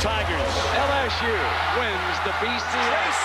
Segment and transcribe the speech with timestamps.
[0.00, 0.56] The LSU Tigers.
[0.80, 1.36] LSU
[1.76, 3.20] wins the BCS.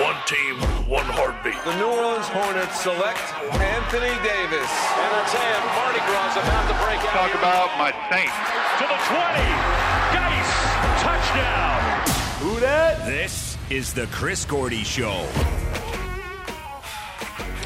[0.00, 0.56] One team,
[0.88, 1.60] one heartbeat.
[1.64, 3.20] The New Orleans Hornets select
[3.60, 4.72] Anthony Davis.
[4.96, 7.12] And I'll tell you, Mardi Gras about to break out.
[7.12, 7.36] Talk here.
[7.36, 8.32] about my Saints.
[8.80, 9.52] to the 20.
[10.16, 10.48] Geis,
[11.04, 11.84] touchdown.
[12.40, 13.04] Who that?
[13.04, 15.28] This is the Chris Gordy Show.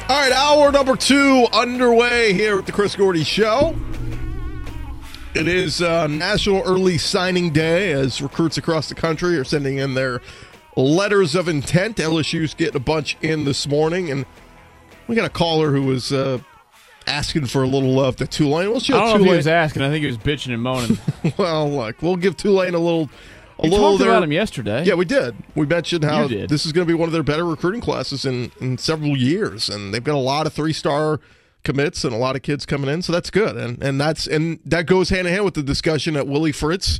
[0.09, 3.73] All right, hour number two underway here at the Chris Gordy Show.
[5.37, 9.93] It is uh, National Early Signing Day as recruits across the country are sending in
[9.93, 10.19] their
[10.75, 11.97] letters of intent.
[11.97, 14.25] LSU's getting a bunch in this morning, and
[15.07, 16.39] we got a caller who was uh,
[17.05, 18.71] asking for a little love to Tulane.
[18.71, 19.83] We'll show I don't know if he was asking.
[19.83, 20.97] I think he was bitching and moaning.
[21.37, 23.07] well, look, we'll give Tulane a little.
[23.59, 24.09] A We little talked there.
[24.09, 24.85] about him yesterday.
[24.85, 25.35] Yeah, we did.
[25.53, 28.51] We mentioned how this is going to be one of their better recruiting classes in,
[28.59, 31.19] in several years, and they've got a lot of three star
[31.67, 33.57] commits and a lot of kids coming in, so that's good.
[33.57, 36.97] And and that's and that goes hand in hand with the discussion at Willie Fritz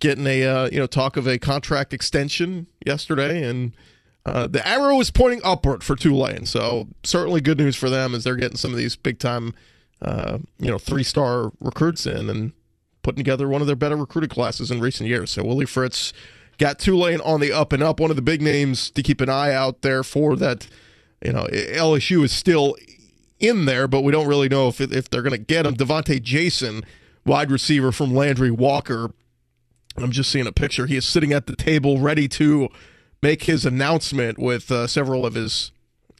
[0.00, 3.76] getting a uh, you know talk of a contract extension yesterday, and
[4.24, 6.46] uh, the arrow is pointing upward for Tulane.
[6.46, 9.54] So certainly good news for them as they're getting some of these big time
[10.00, 12.52] uh, you know three star recruits in and
[13.02, 15.30] putting together one of their better recruited classes in recent years.
[15.30, 16.14] So Willie Fritz
[16.56, 18.00] got Tulane on the up and up.
[18.00, 20.66] One of the big names to keep an eye out there for that.
[21.24, 22.76] You know, LSU is still
[23.38, 25.74] in there, but we don't really know if if they're going to get him.
[25.74, 26.84] Devontae Jason,
[27.24, 29.12] wide receiver from Landry Walker.
[29.96, 30.86] I'm just seeing a picture.
[30.86, 32.68] He is sitting at the table, ready to
[33.22, 35.72] make his announcement with uh, several of his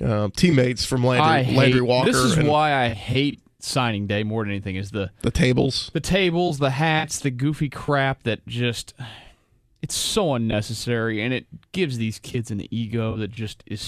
[0.05, 2.13] uh, teammates from Landry, hate, Landry Walker.
[2.13, 4.77] This is and why I hate signing day more than anything.
[4.77, 5.91] Is the the tables.
[5.93, 8.95] the tables, the hats, the goofy crap that just
[9.83, 13.81] it's so unnecessary, and it gives these kids an ego that just is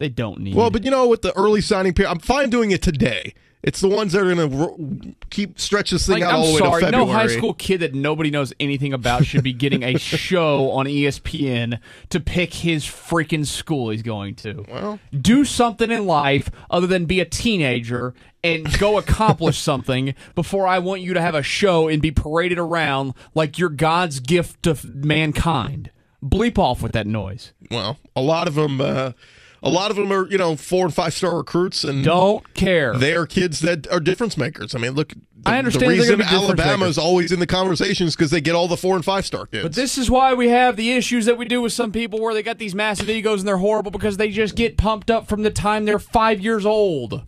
[0.00, 0.56] they don't need.
[0.56, 3.34] Well, but you know, with the early signing period, I'm fine doing it today.
[3.62, 6.46] It's the ones that are going to keep stretch this thing Like, out I'm all
[6.46, 7.06] the way to February.
[7.06, 10.86] no high school kid that nobody knows anything about should be getting a show on
[10.86, 11.78] ESPN
[12.08, 14.64] to pick his freaking school he's going to.
[14.66, 20.66] Well, do something in life other than be a teenager and go accomplish something before
[20.66, 24.62] I want you to have a show and be paraded around like you're God's gift
[24.62, 25.90] to mankind.
[26.24, 27.52] Bleep off with that noise.
[27.70, 29.12] well, a lot of them, uh,
[29.62, 32.94] a lot of them are you know four and five star recruits, and Don't care.
[32.96, 34.74] they are kids that are difference makers.
[34.74, 35.16] I mean, look, the,
[35.50, 38.40] I understand the reason gonna be difference Alabama is always in the conversations because they
[38.40, 39.62] get all the four and five star kids.
[39.62, 42.34] But this is why we have the issues that we do with some people where
[42.34, 45.42] they got these massive egos and they're horrible because they just get pumped up from
[45.42, 47.22] the time they're five years old.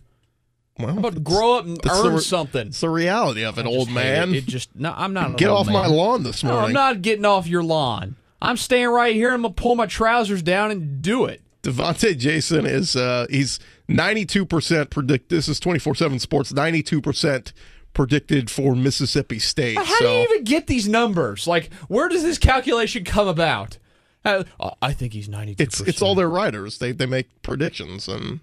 [0.79, 2.67] well, it's- grow up and the earn re- something?
[2.67, 4.33] It's the reality of it, old man.
[4.33, 4.37] It.
[4.37, 5.29] It just no, I'm not.
[5.31, 6.67] an Get off my lawn this No, morning.
[6.69, 8.15] I'm not getting off your lawn.
[8.41, 9.33] I'm staying right here.
[9.33, 11.41] I'm gonna pull my trousers down and do it.
[11.63, 13.59] Devontae Jason is uh, he's
[13.89, 15.29] 92% predict.
[15.29, 16.51] This is 24/7 Sports.
[16.51, 17.53] 92%
[17.93, 19.77] predicted for Mississippi State.
[19.77, 21.47] How so do you even get these numbers?
[21.47, 23.77] Like, where does this calculation come about?
[24.25, 24.43] Uh,
[24.81, 25.55] I think he's ninety.
[25.59, 26.77] it's it's all their writers.
[26.79, 28.39] They they make predictions and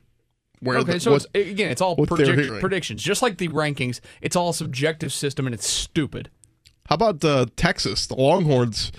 [0.61, 4.01] where Okay, the, so what- it's, again, it's all predict- predictions, just like the rankings.
[4.21, 6.29] It's all a subjective system, and it's stupid.
[6.89, 8.07] how about uh, Texas?
[8.07, 8.93] The Longhorns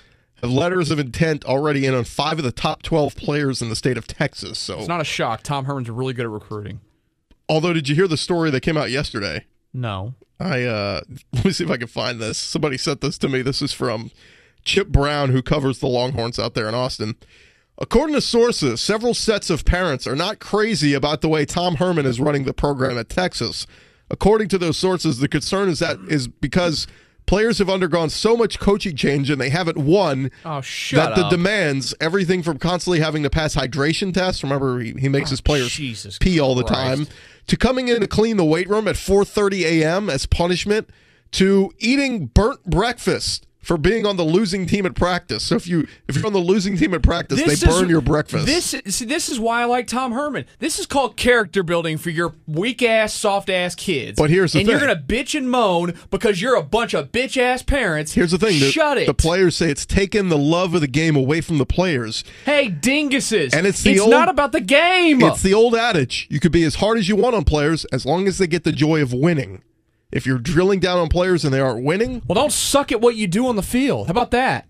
[0.48, 3.96] letters of intent already in on five of the top 12 players in the state
[3.96, 4.58] of Texas.
[4.58, 5.42] So It's not a shock.
[5.42, 6.80] Tom Herman's really good at recruiting.
[7.48, 9.46] although did you hear the story that came out yesterday?
[9.72, 11.00] No, I uh
[11.32, 12.38] let me see if I can find this.
[12.38, 13.42] Somebody sent this to me.
[13.42, 14.10] This is from
[14.64, 17.16] Chip Brown, who covers the Longhorns out there in Austin.
[17.78, 22.06] According to sources, several sets of parents are not crazy about the way Tom Herman
[22.06, 23.66] is running the program at Texas.
[24.10, 26.86] According to those sources, the concern is that is because
[27.26, 31.28] players have undergone so much coaching change and they haven't won Oh, shut that the
[31.28, 34.42] demands everything from constantly having to pass hydration tests.
[34.42, 36.80] Remember, he, he makes oh, his players Oh, Jesus pee all the Christ.
[37.06, 37.06] time
[37.46, 40.10] to coming in to clean the weight room at 4:30 a.m.
[40.10, 40.88] as punishment
[41.32, 45.44] to eating burnt breakfast for being on the losing team at practice.
[45.44, 47.88] So if you if you're on the losing team at practice, This they is- burn
[47.88, 48.46] your breakfast.
[48.46, 50.44] This is- see, this is why I like Tom Herman.
[50.58, 54.18] This is called character building for your weak ass, soft ass kids.
[54.18, 57.36] But here's the and you're gonna bitch and moan because you're a bunch of bitch
[57.36, 58.12] ass parents.
[58.14, 59.06] Here's the thing: the, Shut it.
[59.06, 62.24] the players say it's taken the love of the game away from the players.
[62.44, 63.54] hey, dinguses.
[63.54, 65.22] And it's the old- not about the game.
[65.22, 68.04] It's the old adage: you could be as hard as you want on players as
[68.04, 69.62] long as they get the joy of winning.
[70.12, 73.16] If you're drilling down on players and they aren't winning, Well, don't suck at what
[73.16, 74.06] you do on the field.
[74.08, 74.68] How about that?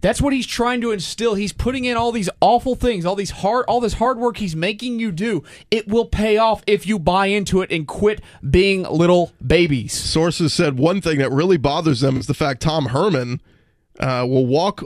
[0.00, 1.34] That's what he's trying to instill.
[1.34, 4.54] He's putting in all these awful things, all these hard, all this hard work he's
[4.54, 5.42] making you do.
[5.70, 9.94] It will pay off if you buy into it and quit being little babies.
[9.94, 13.40] sources said one thing that really bothers them is the fact Tom Herman
[13.98, 14.82] uh, will walk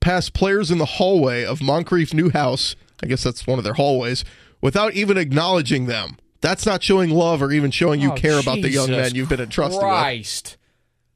[0.00, 2.74] past players in the hallway of Moncrief Neuhaus.
[3.02, 4.24] I guess that's one of their hallways
[4.62, 6.16] without even acknowledging them.
[6.42, 9.14] That's not showing love or even showing you Oh, care about the young Jesus men
[9.14, 9.88] you've been entrusted with.
[9.88, 10.58] Christ.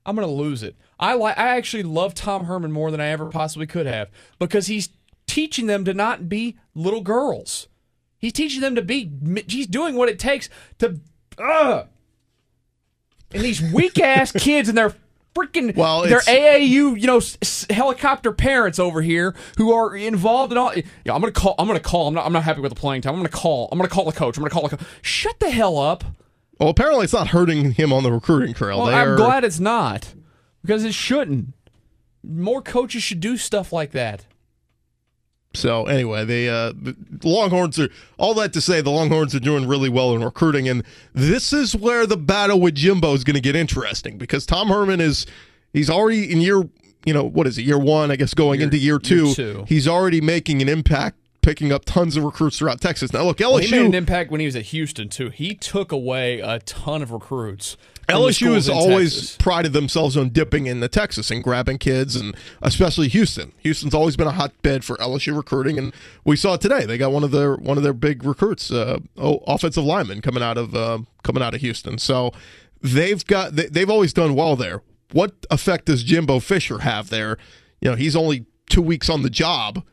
[0.07, 0.77] I'm gonna lose it.
[0.99, 1.37] I like.
[1.37, 4.09] I actually love Tom Herman more than I ever possibly could have
[4.39, 4.89] because he's
[5.27, 7.69] teaching them to not be little girls.
[8.19, 9.11] He's teaching them to be.
[9.49, 11.01] He's doing what it takes to.
[11.37, 11.85] Uh,
[13.35, 14.95] and these weak ass kids and their
[15.37, 20.53] freaking Well, their AAU, you know, s- s- helicopter parents over here who are involved
[20.53, 20.73] in all.
[20.75, 21.55] Yeah, I'm gonna call.
[21.59, 22.09] I'm gonna call.
[22.09, 22.25] I'm not.
[22.27, 23.15] I'm not happy with the playing time.
[23.15, 23.69] I'm gonna call.
[23.71, 24.37] I'm gonna call the coach.
[24.37, 24.87] I'm gonna call the coach.
[25.03, 26.05] Shut the hell up.
[26.59, 28.79] Well, apparently it's not hurting him on the recruiting trail.
[28.79, 30.15] Well, I'm are- glad it's not
[30.63, 31.49] because it shouldn't.
[32.25, 34.25] More coaches should do stuff like that.
[35.57, 36.97] So anyway, the, uh, the
[37.29, 37.89] Longhorns are
[38.19, 41.75] all that to say the Longhorns are doing really well in recruiting, and this is
[41.75, 45.27] where the battle with Jimbo is going to get interesting because Tom Herman is
[45.73, 46.63] he's already in year
[47.05, 49.65] you know what is it year one I guess going into year two, year two.
[49.69, 53.13] he's already making an impact picking up tons of recruits throughout Texas.
[53.13, 55.31] Now look Well, he made an impact when he was at Houston too.
[55.31, 57.77] He took away a ton of recruits.
[58.09, 59.37] LSU has always Texas.
[59.37, 63.53] prided themselves on dipping into Texas and grabbing kids, and especially Houston.
[63.59, 65.95] Houston's always been a hotbed for LSU recruiting, and
[66.25, 66.85] we saw it today.
[66.85, 70.59] They got one of their one of their big recruits, uh, offensive lineman coming out
[70.59, 71.99] of uh, coming out of Houston.
[71.99, 72.33] So
[72.83, 74.83] they've got they, they've always done well there.
[75.13, 77.39] What effect does Jimbo Fisher have there?
[77.81, 79.85] You know, he's only two weeks on the job.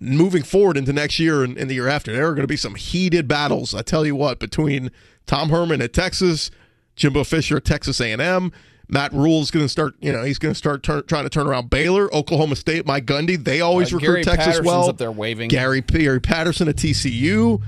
[0.00, 2.56] Moving forward into next year and, and the year after, there are going to be
[2.56, 3.74] some heated battles.
[3.74, 4.90] I tell you what, between
[5.26, 6.50] Tom Herman at Texas,
[6.96, 8.52] Jimbo Fisher at Texas A&M.
[8.88, 9.94] Matt Rhule's going to start.
[10.00, 13.04] You know, he's going to start turn, trying to turn around Baylor, Oklahoma State, Mike
[13.04, 13.42] Gundy.
[13.42, 14.88] They always Uh, recruit Gary Texas Patterson's well.
[14.90, 15.48] up there waving.
[15.48, 17.60] Gary Gary Patterson at TCU,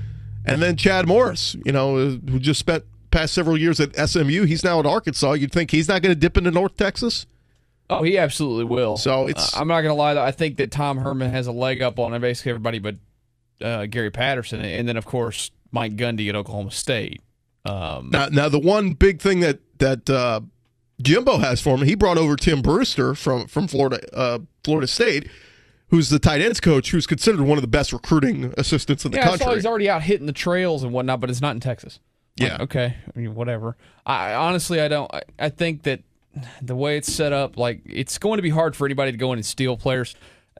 [0.45, 1.57] and then Chad Morris.
[1.65, 4.43] You know, who just spent past several years at SMU.
[4.45, 5.33] He's now at Arkansas.
[5.33, 7.25] You'd think he's not going to dip into North Texas.
[7.89, 8.97] Oh, he absolutely will.
[8.97, 10.13] So it's- Uh, I'm not going to lie.
[10.13, 12.95] Though, I think that Tom Herman has a leg up on basically everybody but
[13.61, 17.21] uh, Gary Patterson, and then of course Mike Gundy at Oklahoma State.
[17.65, 20.41] Um, Now, now the one big thing that that uh,
[21.01, 25.27] Jimbo has for him, he brought over Tim Brewster from from Florida uh, Florida State,
[25.87, 29.17] who's the tight ends coach, who's considered one of the best recruiting assistants in the
[29.17, 29.55] yeah, I saw country.
[29.55, 31.99] he's already out hitting the trails and whatnot, but it's not in Texas.
[32.39, 32.57] Like, Yeah.
[32.61, 32.95] okay.
[33.15, 33.75] I mean, whatever.
[34.05, 35.13] I honestly, I don't.
[35.13, 36.01] I, I think that
[36.61, 39.31] the way it's set up, like it's going to be hard for anybody to go
[39.33, 40.15] in and steal players.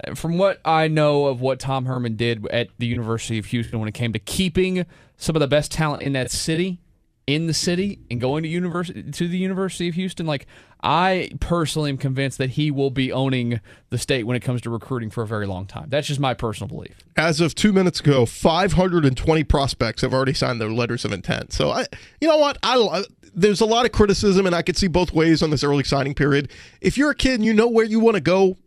[0.06, 3.80] Uh, From what I know of what Tom Herman did at the University of Houston
[3.80, 4.86] when it came to keeping
[5.18, 6.80] some of the best talent in that city,
[7.28, 10.48] in the city, and going to university to the University of Houston, like
[10.82, 14.70] I personally am convinced that he will be owning the state when it comes to
[14.70, 15.90] recruiting for a very long time.
[15.90, 16.98] That's just my personal belief.
[17.18, 21.52] As of two minutes ago, 520 prospects have already signed their letters of intent.
[21.52, 21.86] So I,
[22.22, 23.04] you know what, I
[23.40, 26.14] there's a lot of criticism, and I could see both ways on this early signing
[26.14, 26.52] period.
[26.82, 28.58] If you're a kid and you know where you want to go,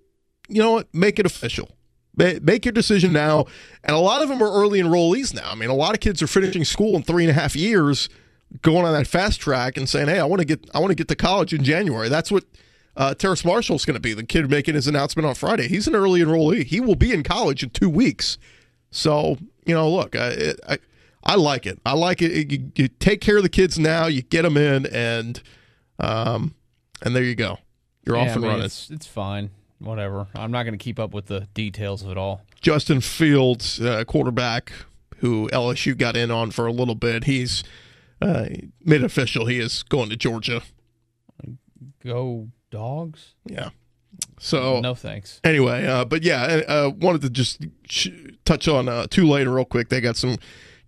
[0.48, 1.70] you know what, make it official.
[2.14, 3.46] Make your decision now.
[3.84, 5.50] And a lot of them are early enrollees now.
[5.50, 8.10] I mean, a lot of kids are finishing school in three and a half years,
[8.60, 10.94] going on that fast track and saying, "Hey, I want to get I want to
[10.94, 12.44] get to college in January." That's what
[12.98, 14.12] uh, Terrace Marshall's going to be.
[14.12, 15.68] The kid making his announcement on Friday.
[15.68, 16.64] He's an early enrollee.
[16.64, 18.36] He will be in college in two weeks.
[18.90, 20.78] So you know, look, I I,
[21.24, 21.78] I like it.
[21.86, 22.50] I like it.
[22.52, 24.06] You, you take care of the kids now.
[24.06, 25.40] You get them in, and
[25.98, 26.54] um,
[27.02, 27.58] and there you go.
[28.06, 28.64] You're Yeah, off I and mean, running.
[28.66, 29.50] It's, it's fine.
[29.78, 30.26] Whatever.
[30.34, 32.42] I'm not going to keep up with the details of it all.
[32.60, 34.72] Justin Fields, uh, quarterback,
[35.18, 37.24] who LSU got in on for a little bit.
[37.24, 37.64] He's
[38.20, 38.46] uh,
[38.84, 39.46] made official.
[39.46, 40.62] He is going to Georgia.
[42.04, 43.34] Go dogs?
[43.46, 43.70] Yeah.
[44.38, 45.40] So No thanks.
[45.44, 48.08] anyway, uh, but yeah, uh, wanted to just sh-
[48.44, 49.88] touch on uh, Tulane real quick.
[49.88, 50.36] They got some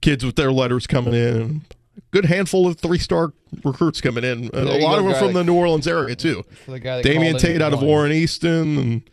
[0.01, 1.63] kids with their letters coming in.
[1.97, 3.33] A good handful of three-star
[3.63, 4.49] recruits coming in.
[4.49, 6.45] There a lot of them from that- the New Orleans area too.
[6.65, 7.83] For the guy that Damian Tate out of.
[7.83, 9.11] Warren Easton and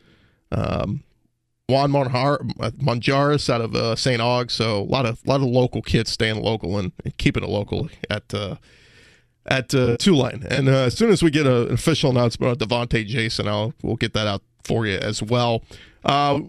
[0.52, 1.04] um,
[1.70, 2.40] Juan Monjar-
[2.80, 4.20] Monjaris out of uh, St.
[4.20, 4.52] Aug.
[4.52, 7.90] So a lot of lot of local kids staying local and, and keeping it local
[8.10, 8.56] at uh,
[9.46, 10.46] at uh, Tulane.
[10.50, 13.74] And uh, as soon as we get a, an official announcement on Devontae Jason, I'll
[13.84, 15.64] we'll get that out for you as well.
[16.04, 16.40] Uh,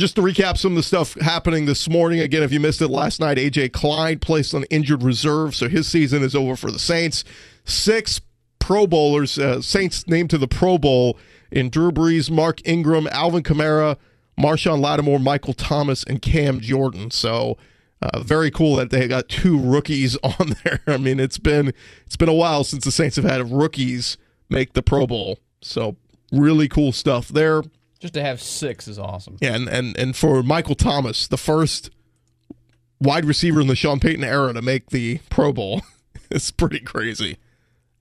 [0.00, 2.18] just to recap some of the stuff happening this morning.
[2.20, 5.86] Again, if you missed it last night, AJ Klein placed on injured reserve, so his
[5.86, 7.22] season is over for the Saints.
[7.64, 8.20] Six
[8.58, 11.18] Pro Bowlers, uh, Saints named to the Pro Bowl
[11.52, 13.96] in Drew Brees, Mark Ingram, Alvin Kamara,
[14.38, 17.10] Marshon Lattimore, Michael Thomas, and Cam Jordan.
[17.10, 17.56] So
[18.02, 20.80] Uh, very cool that they got two rookies on there.
[20.86, 21.74] I mean, it's been
[22.06, 24.16] it's been a while since the Saints have had rookies
[24.48, 25.38] make the Pro Bowl.
[25.60, 25.96] So
[26.32, 27.62] really cool stuff there.
[28.00, 29.36] Just to have six is awesome.
[29.40, 31.90] Yeah, and and, and for Michael Thomas, the first
[33.00, 35.82] wide receiver in the Sean Payton era to make the Pro Bowl,
[36.30, 37.36] it's pretty crazy.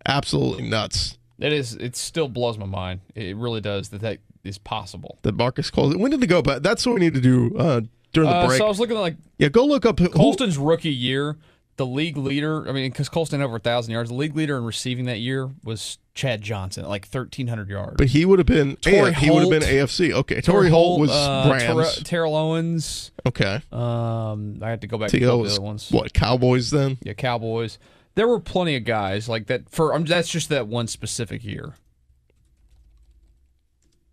[0.05, 1.17] Absolutely nuts.
[1.39, 1.75] It is.
[1.75, 3.01] It still blows my mind.
[3.15, 5.19] It really does that that is possible.
[5.23, 5.91] That Marcus Cole.
[5.97, 6.41] When did they go?
[6.41, 7.81] But that's what we need to do uh,
[8.13, 8.57] during the Uh, break.
[8.57, 11.37] so I was looking at like yeah, go look up who- Colston's rookie year.
[11.79, 12.67] The league leader.
[12.67, 14.09] I mean, because Colston had over a thousand yards.
[14.09, 17.95] The league leader in receiving that year was Chad Johnson, like thirteen hundred yards.
[17.95, 18.75] But he would have been.
[18.75, 20.11] Torry he would have been AFC.
[20.11, 21.95] Okay, Torry Holt was uh, Rams.
[21.95, 23.11] Ter- Terrell Owens.
[23.25, 25.45] okay, Um, I had to go back to T.O.
[25.45, 25.89] the other ones.
[25.89, 26.97] what Cowboys then?
[27.01, 27.79] Yeah, Cowboys.
[28.15, 29.69] There were plenty of guys like that.
[29.69, 31.75] For um, that's just that one specific year.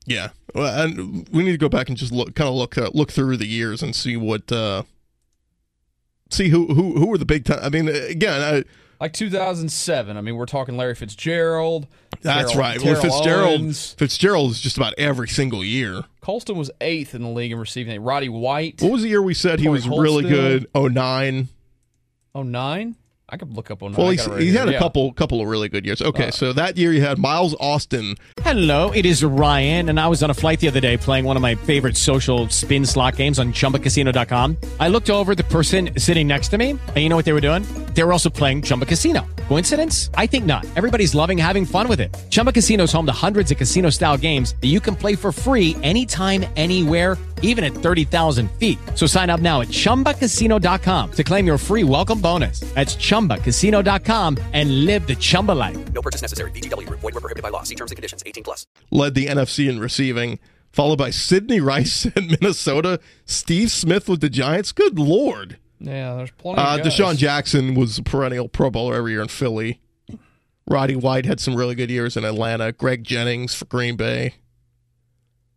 [0.06, 2.90] Yeah, well, and we need to go back and just look, kind of look, uh,
[2.94, 4.84] look through the years and see what, uh,
[6.30, 7.60] see who, who, who were the big time.
[7.62, 8.64] I mean, again, I,
[9.00, 10.16] Like 2007.
[10.16, 11.86] I mean, we're talking Larry Fitzgerald.
[12.22, 12.82] that's Terrell- right.
[12.82, 13.92] Well, Fitzgerald, Owens.
[13.92, 16.04] Fitzgerald is just about every single year.
[16.20, 18.02] Colston was eighth in the league in receiving.
[18.02, 18.82] Roddy White.
[18.82, 20.66] What was the year we said he was Holt really good?
[20.74, 21.48] Oh nine.
[22.34, 22.96] Oh nine.
[23.28, 23.92] I could look up on.
[23.92, 24.78] Well, I he's, right he had a Yeah.
[24.78, 26.00] couple, couple of really good years.
[26.00, 28.14] Okay, uh, so that year you had Miles Austin.
[28.42, 31.34] Hello, it is Ryan, and I was on a flight the other day playing one
[31.34, 34.56] of my favorite social spin slot games on chumbacasino.com.
[34.78, 37.32] I looked over at the person sitting next to me, and you know what they
[37.32, 37.64] were doing?
[37.94, 39.26] They were also playing Chumba Casino.
[39.48, 40.10] Coincidence?
[40.14, 40.64] I think not.
[40.76, 42.16] Everybody's loving having fun with it.
[42.30, 45.32] Chumba Casino is home to hundreds of casino style games that you can play for
[45.32, 48.78] free anytime, anywhere, even at 30,000 feet.
[48.94, 52.60] So sign up now at chumbacasino.com to claim your free welcome bonus.
[52.74, 55.92] That's chumbacasino.com and live the Chumba life.
[55.92, 56.50] No purchase necessary.
[56.52, 57.00] VGW Group.
[57.00, 57.62] Void were prohibited by law.
[57.64, 58.22] See terms and conditions.
[58.26, 58.66] 18 plus.
[58.90, 60.38] led the NFC in receiving,
[60.72, 64.72] followed by Sidney Rice at Minnesota, Steve Smith with the Giants.
[64.72, 65.58] Good lord.
[65.78, 66.60] Yeah, there's plenty.
[66.60, 66.78] Uh.
[66.78, 69.80] DeSean Jackson was a perennial Pro Bowler every year in Philly.
[70.68, 72.72] Roddy White had some really good years in Atlanta.
[72.72, 74.34] Greg Jennings for Green Bay.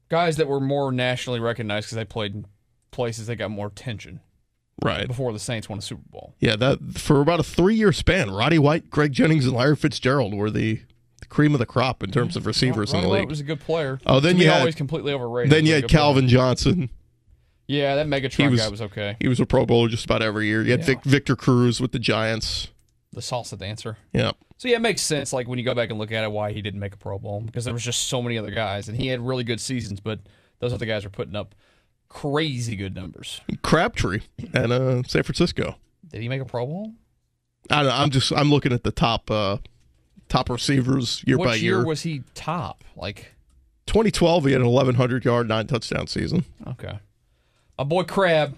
[0.10, 2.46] guys that were more nationally recognized because they played in
[2.92, 4.20] places that got more attention
[4.84, 5.08] Right.
[5.08, 6.34] before the Saints won a Super Bowl.
[6.40, 10.34] Yeah, that for about a three year span, Roddy White, Greg Jennings, and Larry Fitzgerald
[10.34, 10.82] were the,
[11.28, 13.30] cream of the crop in terms of receivers in Roddy the White league.
[13.30, 14.00] was a good player.
[14.08, 15.52] Oh, then To you had- always completely overrated.
[15.52, 16.00] Then you had good player.
[16.02, 16.90] Calvin Johnson.
[17.70, 19.16] Yeah, that Megatron guy was okay.
[19.20, 20.64] He was a Pro Bowler just about every year.
[20.64, 20.86] You had Yeah.
[20.88, 22.70] Vic, Victor Cruz with the Giants.
[23.14, 23.98] The salsa dancer.
[24.12, 24.32] Yeah.
[24.58, 25.32] So yeah, it makes sense.
[25.34, 27.20] Like when you go back and look at it, why he didn't make a Pro
[27.20, 30.00] Bowl because there was just so many other guys, and he had really good seasons,
[30.00, 30.20] but
[30.60, 31.54] those other guys were putting up
[32.08, 33.42] crazy good numbers.
[33.62, 34.22] Crabtree
[34.54, 35.76] and uh, San Francisco.
[36.08, 36.94] Did he make a Pro Bowl?
[37.70, 37.96] I don't know.
[37.96, 39.58] I'm just I'm looking at the top uh,
[40.28, 41.86] top receivers year What by year year.
[41.86, 42.84] was he top?
[42.96, 43.36] Like
[43.86, 46.46] 2012, he had an 1100 yard, nine touchdown season.
[46.68, 47.00] okay,
[47.80, 48.56] my boy Crab.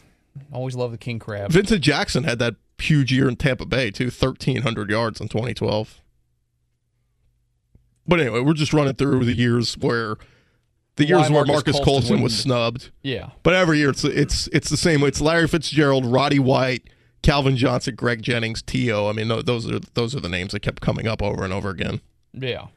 [0.51, 1.51] Always love the King Crab.
[1.51, 6.01] Vincent Jackson had that huge year in Tampa Bay too, 1300 yards in 2012.
[8.07, 10.15] But anyway, we're just running through the years where
[10.95, 12.89] the Why years where Marques Marques Colston Colston was snubbed.
[13.03, 13.29] Yeah.
[13.43, 15.03] But every year it's it's it's the same.
[15.03, 16.89] It's Larry Fitzgerald, Roddy White,
[17.21, 19.07] Calvin Johnson, Greg Jennings, T.O.
[19.07, 21.69] I mean, those are those are the names that kept coming up over and over
[21.69, 22.01] again.
[22.33, 22.67] Yeah.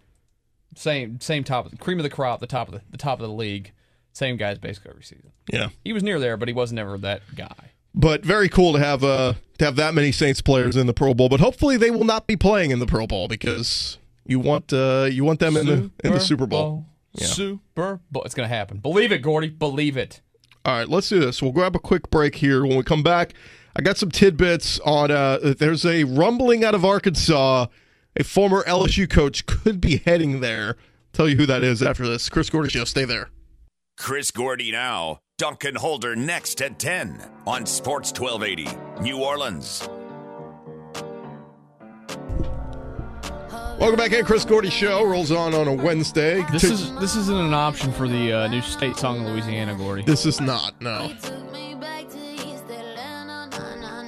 [0.77, 3.35] Same same top cream of the crop, the top of the, the top of the
[3.35, 3.73] league.
[4.15, 5.33] Same guys basically every season.
[5.53, 5.69] Yeah.
[5.85, 7.73] He was near there, but he was never that guy.
[7.95, 11.15] But very cool to have uh to have that many Saints players in the Pro
[11.15, 11.29] Bowl.
[11.29, 15.09] But hopefully they will not be playing in the Pro Bowl because you want uh
[15.11, 16.87] you want them in the in the Super Bowl.
[17.13, 17.27] Yeah.
[17.27, 18.23] Super Bowl.
[18.25, 18.79] It's gonna happen.
[18.79, 19.49] Believe it, Gordy.
[19.51, 20.21] Believe it.
[20.65, 21.43] All right, let's do this.
[21.43, 22.65] We'll grab a quick break here.
[22.65, 23.35] When we come back,
[23.77, 25.11] I got some tidbits on.
[25.11, 27.67] Uh, there's a rumbling out of Arkansas.
[28.17, 30.77] A former LSU coach could be heading there.
[31.13, 32.29] Tell you who that is after this.
[32.29, 32.85] Chris Gordy Show.
[32.85, 33.29] Stay there.
[33.97, 35.21] Chris Gordy now.
[35.37, 39.89] Duncan Holder next at 10 on Sports 1280, New Orleans.
[43.81, 44.25] Welcome back in.
[44.25, 46.45] Chris Gordy Show rolls on on a Wednesday.
[46.53, 49.75] This T- is this isn't an option for the uh, new state song in Louisiana,
[49.75, 50.03] Gordy.
[50.05, 50.81] This is not.
[50.81, 51.13] No.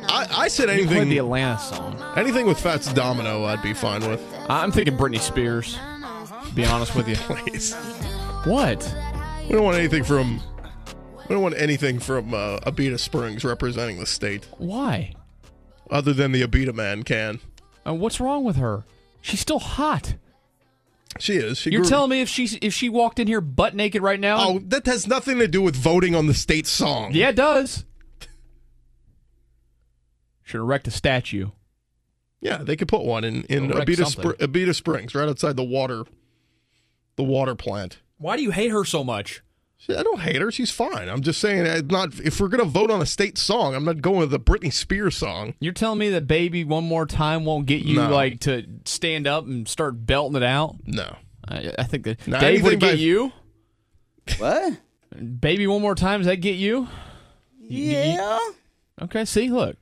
[0.08, 1.08] I, I said You played anything.
[1.10, 2.00] the Atlanta song.
[2.16, 4.22] Anything with Fats Domino, I'd be fine with.
[4.48, 5.76] I'm thinking Britney Spears.
[5.76, 7.16] To be honest with you.
[7.18, 7.74] Please.
[8.44, 8.80] What?
[9.46, 10.40] We don't want anything from.
[11.28, 15.12] We don't want anything from uh, Abita Springs representing the state, Why?
[15.90, 17.40] other than the Abita man can.
[17.86, 18.84] Uh, what's wrong with her?
[19.22, 20.14] She's still hot.
[21.18, 21.58] She is.
[21.58, 24.20] She You're grew- telling me if she if she walked in here butt naked right
[24.20, 24.36] now?
[24.40, 27.12] Oh, that has nothing to do with voting on the state song.
[27.12, 27.84] yeah, it does.
[30.42, 31.50] Should erect a statue.
[32.40, 34.32] Yeah, they could put one in in Erect Abita, something.
[34.32, 36.04] Spr- Abita Springs, right outside the water,
[37.16, 37.98] the water plant.
[38.18, 39.42] Why do you hate her so much?
[39.88, 40.50] I don't hate her.
[40.50, 41.08] She's fine.
[41.08, 42.18] I'm just saying, I'm not.
[42.18, 45.16] If we're gonna vote on a state song, I'm not going with the Britney Spears
[45.16, 45.54] song.
[45.60, 48.10] You're telling me that "Baby One More Time" won't get you No.
[48.10, 50.74] like to stand up and start belting it out?
[50.86, 51.14] No,
[51.46, 53.32] I, I think that Not Dave would anything get by- you.
[54.38, 54.78] What?
[55.40, 56.18] Baby One More Time.
[56.20, 56.88] Does that get you?
[57.60, 58.40] Yeah.
[59.02, 59.24] Okay.
[59.24, 59.76] See, look,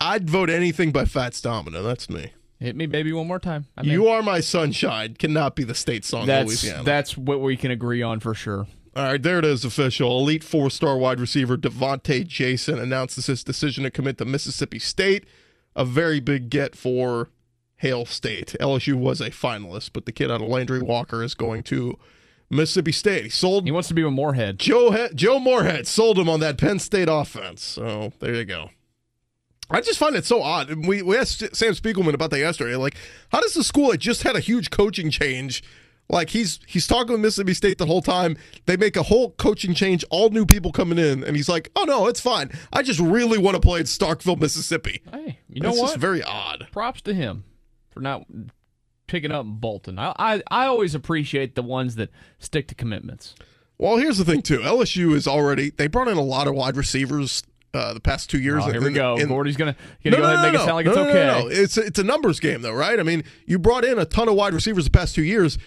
[0.00, 1.82] I'd vote anything by Fats Domino.
[1.82, 2.32] That's me.
[2.58, 3.66] Hit me, baby, one more time.
[3.76, 6.84] I mean, you are my sunshine cannot be the state song of that's Louisiana.
[6.84, 8.66] that's what we can agree on for sure.
[8.94, 10.18] All right, there it is, official.
[10.20, 15.24] Elite four-star wide receiver Devontae Jason announces his decision to commit to Mississippi State.
[15.74, 17.28] A very big get for
[17.76, 18.56] Hail State.
[18.58, 21.98] LSU was a finalist, but the kid out of Landry Walker is going to
[22.48, 23.24] Mississippi State.
[23.24, 23.66] He sold.
[23.66, 24.58] He wants to be with Moorhead.
[24.58, 27.62] Joe he- Joe Moorhead sold him on that Penn State offense.
[27.62, 28.70] So there you go.
[29.70, 30.86] I just find it so odd.
[30.86, 32.76] We we asked Sam Spiegelman about that yesterday.
[32.76, 32.96] Like,
[33.30, 35.62] how does the school that just had a huge coaching change?
[36.08, 38.36] Like he's he's talking with Mississippi State the whole time.
[38.66, 41.82] They make a whole coaching change, all new people coming in, and he's like, "Oh
[41.82, 42.52] no, it's fine.
[42.72, 45.86] I just really want to play in Starkville, Mississippi." Hey, you know It's what?
[45.88, 46.68] just very odd.
[46.70, 47.42] Props to him
[47.90, 48.24] for not
[49.08, 49.98] picking up Bolton.
[49.98, 53.34] I, I I always appreciate the ones that stick to commitments.
[53.76, 54.60] Well, here's the thing too.
[54.60, 57.42] LSU is already they brought in a lot of wide receivers
[57.76, 58.62] uh, the past two years.
[58.64, 59.16] Oh, here we in- go.
[59.16, 61.10] in- Gordy's gonna, gonna go ahead and make it sound like no, it's no, no,
[61.10, 61.26] okay.
[61.26, 61.48] no, no.
[61.48, 62.98] It's a, it's a numbers game though, right?
[62.98, 65.58] I mean, you brought in a ton of wide receivers the past two years.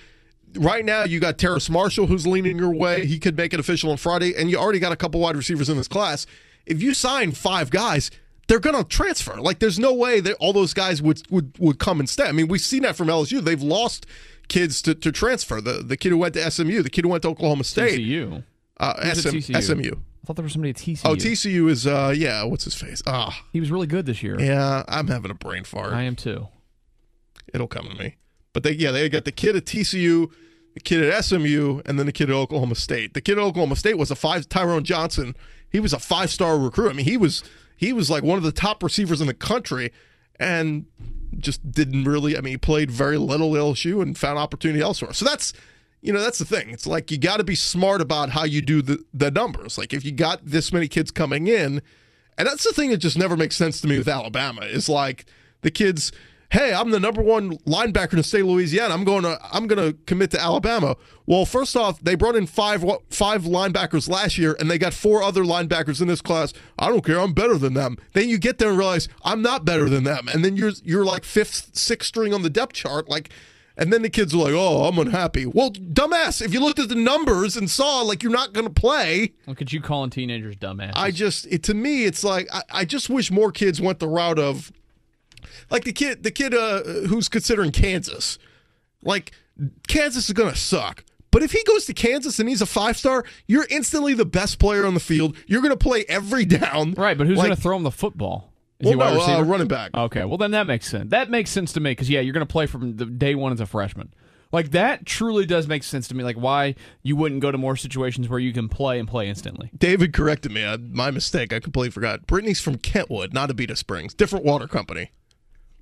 [0.55, 3.05] Right now, you got Terrace Marshall who's leaning your way.
[3.05, 5.69] He could make it official on Friday, and you already got a couple wide receivers
[5.69, 6.25] in this class.
[6.65, 8.09] If you sign five guys,
[8.47, 9.39] they're going to transfer.
[9.39, 12.27] Like, there's no way that all those guys would would would come instead.
[12.27, 13.41] I mean, we've seen that from LSU.
[13.41, 14.07] They've lost
[14.47, 15.61] kids to, to transfer.
[15.61, 18.43] The the kid who went to SMU, the kid who went to Oklahoma State, TCU.
[18.79, 19.61] uh, SM, TCU?
[19.61, 19.91] SMU.
[20.29, 21.01] Thought there was somebody at TCU.
[21.05, 23.01] Oh, TCU is uh yeah, what's his face?
[23.07, 24.39] Ah, He was really good this year.
[24.39, 25.91] yeah, I'm having a brain fart.
[25.91, 26.49] I am too.
[27.51, 28.17] It'll come to me.
[28.53, 30.29] But they yeah, they got the kid at TCU,
[30.75, 33.15] the kid at SMU, and then the kid at Oklahoma State.
[33.15, 35.35] The kid at Oklahoma State was a five Tyron Johnson.
[35.67, 36.91] He was a five star recruit.
[36.91, 37.43] I mean, he was
[37.75, 39.91] he was like one of the top receivers in the country
[40.39, 40.85] and
[41.39, 45.11] just didn't really I mean, he played very little LSU and found opportunity elsewhere.
[45.11, 45.53] So that's
[46.01, 46.69] you know, that's the thing.
[46.69, 49.77] It's like you got to be smart about how you do the the numbers.
[49.77, 51.81] Like if you got this many kids coming in,
[52.37, 55.25] and that's the thing that just never makes sense to me with Alabama is like
[55.61, 56.11] the kids,
[56.51, 58.93] hey, I'm the number one linebacker in the state of Louisiana.
[58.93, 60.95] I'm going to I'm going to commit to Alabama.
[61.25, 65.21] Well, first off, they brought in five five linebackers last year, and they got four
[65.21, 66.53] other linebackers in this class.
[66.77, 67.19] I don't care.
[67.19, 67.97] I'm better than them.
[68.13, 71.05] Then you get there and realize I'm not better than them, and then you're you're
[71.05, 73.29] like fifth, sixth string on the depth chart, like.
[73.79, 76.89] And then the kids are like, "Oh, I'm unhappy." Well, dumbass, if you looked at
[76.89, 80.55] the numbers and saw like you're not going to play, Look at you calling teenagers
[80.57, 80.91] dumbass.
[80.95, 84.07] I just it to me it's like I, I just wish more kids went the
[84.09, 84.71] route of
[85.71, 88.37] like the kid the kid uh, who's considering Kansas.
[89.01, 89.31] Like
[89.87, 91.05] Kansas is gonna suck.
[91.31, 94.59] But if he goes to Kansas and he's a five star, you're instantly the best
[94.59, 95.37] player on the field.
[95.47, 96.95] You're gonna play every down.
[96.95, 98.48] right, but who's Like- going to throw him the football?
[98.79, 99.91] Is Well, he no, uh, running back.
[99.93, 101.11] Okay, well then that makes sense.
[101.11, 103.51] That makes sense to me because yeah, you're going to play from the day one
[103.51, 104.13] as a freshman.
[104.51, 106.23] Like that truly does make sense to me.
[106.23, 109.69] Like why you wouldn't go to more situations where you can play and play instantly.
[109.77, 110.63] David corrected me.
[110.63, 111.51] Uh, my mistake.
[111.53, 112.25] I completely forgot.
[112.25, 114.13] Britney's from Kentwood, not Abita Springs.
[114.13, 115.11] Different water company.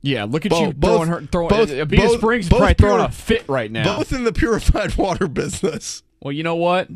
[0.01, 1.21] Yeah, look at Both- you both- throwing her.
[1.31, 3.97] Throwing both- Abita both- Springs both probably throwing a fit right now.
[3.97, 6.03] Both in the purified water business.
[6.21, 6.89] Well, you know what?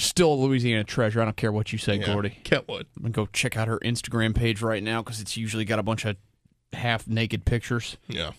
[0.00, 1.20] Still a Louisiana treasure.
[1.20, 2.38] I don't care what you say, Yeah, Gordy.
[2.44, 2.86] Kentwood.
[2.96, 5.82] I'm gonna go check out her Instagram page right now because it's usually got a
[5.82, 6.16] bunch of
[6.72, 7.96] half naked pictures.
[8.08, 8.32] Yeah.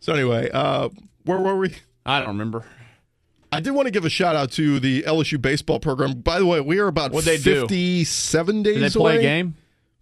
[0.00, 0.90] So anyway, uh,
[1.24, 1.74] where were we?
[2.04, 2.64] I don't remember.
[3.50, 6.20] I did want to give a shout out to the LSU baseball program.
[6.20, 7.62] By the way, we are about What'd they do?
[7.62, 9.18] 57 days Did they play away.
[9.18, 9.54] a game?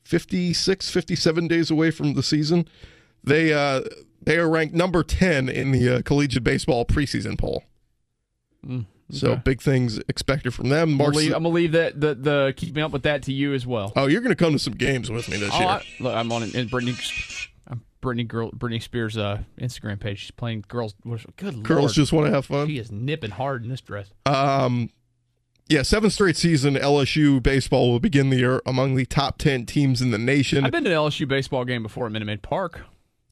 [0.02, 2.66] 56, 57 days away from the season.
[3.22, 3.82] They uh,
[4.22, 7.62] they are ranked number 10 in the uh, collegiate baseball preseason poll.
[8.66, 9.43] Mm, So okay.
[9.45, 10.90] big things expected from them.
[10.93, 13.33] I'm gonna, Mark, leave, I'm gonna leave that the the keeping up with that to
[13.33, 13.93] you as well.
[13.97, 15.69] oh, you're going to come to some games with me this Oh, year.
[15.69, 16.55] I, look, I'm on it.
[16.55, 20.21] And Britney, I'm Britney girl, Britney Spears' uh, Instagram page.
[20.21, 20.95] She's playing girls.
[21.37, 22.67] Good Girls lord, just want to have fun.
[22.67, 24.11] she is nipping hard in this dress.
[24.25, 24.88] Um,
[25.69, 30.01] yeah, seventh straight season, LSU baseball will begin the year among the top 10 teams
[30.03, 30.64] in the nation.
[30.64, 32.83] I've been to an LSU baseball game before at Minute Maid Park.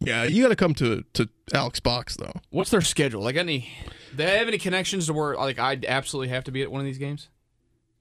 [0.05, 2.33] Yeah, you got to come to to Alex Box though.
[2.51, 3.23] What's their schedule?
[3.23, 3.71] Like any?
[4.11, 6.81] Do they have any connections to where like I absolutely have to be at one
[6.81, 7.29] of these games?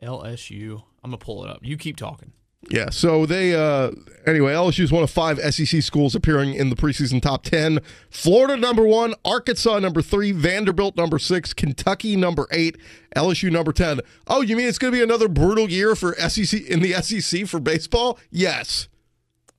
[0.01, 0.83] LSU.
[1.03, 1.59] I'm gonna pull it up.
[1.61, 2.33] You keep talking.
[2.69, 3.91] Yeah, so they uh
[4.27, 7.79] anyway, LSU is one of five SEC schools appearing in the preseason top 10.
[8.11, 12.77] Florida number 1, Arkansas number 3, Vanderbilt number 6, Kentucky number 8,
[13.15, 14.01] LSU number 10.
[14.27, 17.47] Oh, you mean it's going to be another brutal year for SEC in the SEC
[17.47, 18.19] for baseball?
[18.29, 18.87] Yes.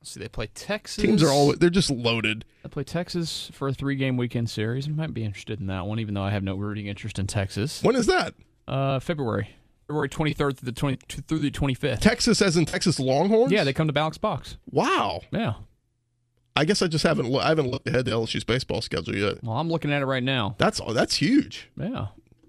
[0.03, 1.01] Let's see, they play Texas.
[1.01, 2.43] Teams are all they're just loaded.
[2.61, 4.85] They play Texas for a three-game weekend series.
[4.85, 7.25] I might be interested in that one, even though I have no rooting interest in
[7.27, 7.81] Texas.
[7.81, 8.33] When is that?
[8.67, 9.55] Uh, February.
[9.87, 12.01] February 23rd through the 20 through the 25th.
[12.01, 13.53] Texas as in Texas Longhorns?
[13.53, 14.57] Yeah, they come to Alex Box.
[14.69, 15.21] Wow.
[15.31, 15.53] Yeah.
[16.57, 19.41] I guess I just haven't lo- I haven't looked ahead to LSU's baseball schedule yet.
[19.41, 20.55] Well, I'm looking at it right now.
[20.57, 21.69] That's that's huge.
[21.77, 22.07] Yeah.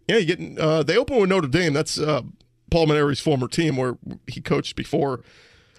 [0.08, 1.72] Yeah, you getting uh, they open with Notre Dame.
[1.72, 2.22] That's uh,
[2.72, 5.20] Paul Mainieri's former team where he coached before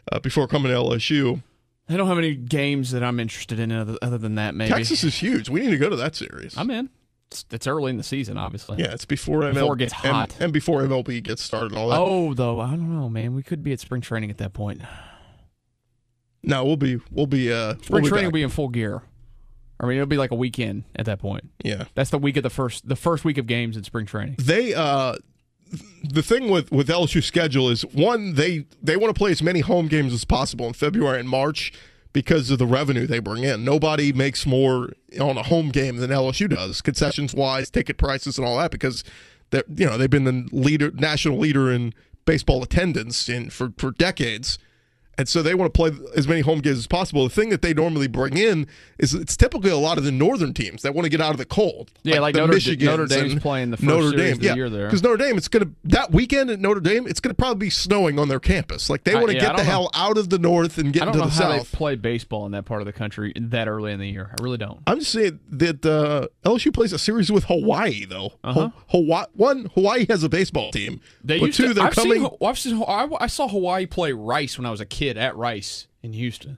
[0.10, 1.44] uh, before coming to LSU.
[1.88, 4.56] They don't have any games that I'm interested in other, other than that.
[4.56, 5.50] Maybe Texas is huge.
[5.50, 6.58] We need to go to that series.
[6.58, 6.90] I'm in.
[7.32, 8.78] It's, it's early in the season, obviously.
[8.80, 10.36] Yeah, it's before ML, Before it gets and- hot.
[10.40, 11.72] and, before MLB gets started.
[11.74, 12.00] and All that.
[12.00, 13.36] Oh, though I don't know, man.
[13.36, 14.82] We could be at spring training at that point.
[16.44, 18.34] no, we'll be we'll be uh, Spring we'll be training back.
[18.34, 19.02] will be in full gear.
[19.80, 21.50] I mean, it'll be like a weekend at that point.
[21.64, 21.86] Yeah.
[21.96, 24.36] That's the week of the first the first week of games in spring training.
[24.40, 25.16] they uh
[26.04, 29.62] the thing with with LSU schedule is one they they want to play as many
[29.62, 31.74] home games as possible in February and March
[32.14, 33.66] because of the revenue they bring in.
[33.66, 38.48] Nobody makes more on a home game than LSU does, concessions wise, ticket prices, and
[38.48, 39.04] all that because
[39.50, 41.94] they you know they've been the leader national leader in
[42.26, 44.58] baseball attendance in for for decades.
[45.18, 47.24] And so they want to play as many home games as possible.
[47.24, 50.54] The thing that they normally bring in is it's typically a lot of the northern
[50.54, 51.92] teams that want to get out of the cold.
[52.04, 54.34] Yeah, like the Notre- Michigans Notre Dame's playing the first Notre series Dame.
[54.34, 54.88] of the yeah, year there.
[54.88, 58.20] because Notre Dame, it's gonna that weekend at Notre Dame, it's gonna probably be snowing
[58.20, 58.90] on their campus.
[58.90, 59.70] Like they want to yeah, get the know.
[59.70, 61.72] hell out of the north and get into the south.
[61.72, 64.32] they play baseball in that part of the country that early in the year.
[64.38, 64.82] I really don't.
[64.86, 68.34] I'm just saying that uh, LSU plays a series with Hawaii, though.
[68.44, 68.70] Uh-huh.
[68.90, 72.24] Hawaii, one, Hawaii has a baseball team, They but two, to, they're I've coming.
[72.24, 75.88] Seen, I've seen, I saw Hawaii play Rice when I was a kid at Rice
[76.04, 76.58] in Houston.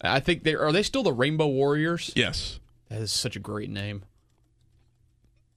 [0.00, 2.12] I think they are they still the Rainbow Warriors.
[2.14, 2.60] yes.
[2.90, 4.04] That is such a great name.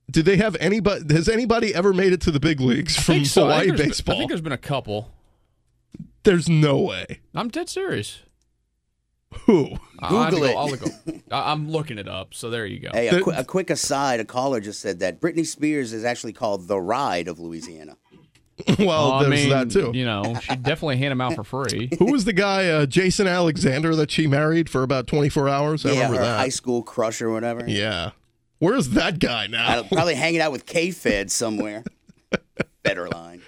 [0.09, 1.13] Did they have anybody?
[1.13, 3.43] Has anybody ever made it to the big leagues from think so.
[3.43, 4.15] Hawaii think there's been- baseball?
[4.15, 5.11] I think there's been a couple.
[6.23, 7.19] There's no way.
[7.35, 8.19] I'm dead serious.
[9.45, 9.77] Who?
[9.99, 10.55] I'll have to Google go- it.
[10.57, 12.33] I'll go- I- I'm looking it up.
[12.33, 12.89] So there you go.
[12.93, 16.33] Hey, a, qu- a quick aside: a caller just said that Britney Spears is actually
[16.33, 17.97] called the Ride of Louisiana.
[18.79, 19.91] well, I there's mean, that too.
[19.93, 21.89] You know, she definitely hand him out for free.
[21.99, 25.85] Who was the guy, uh, Jason Alexander, that she married for about 24 hours?
[25.85, 26.37] I yeah, remember her that.
[26.37, 27.65] high school crush or whatever.
[27.67, 28.11] Yeah.
[28.59, 29.79] Where's that guy now?
[29.79, 31.83] Uh, probably hanging out with K-Fed somewhere.
[32.81, 33.41] Better line.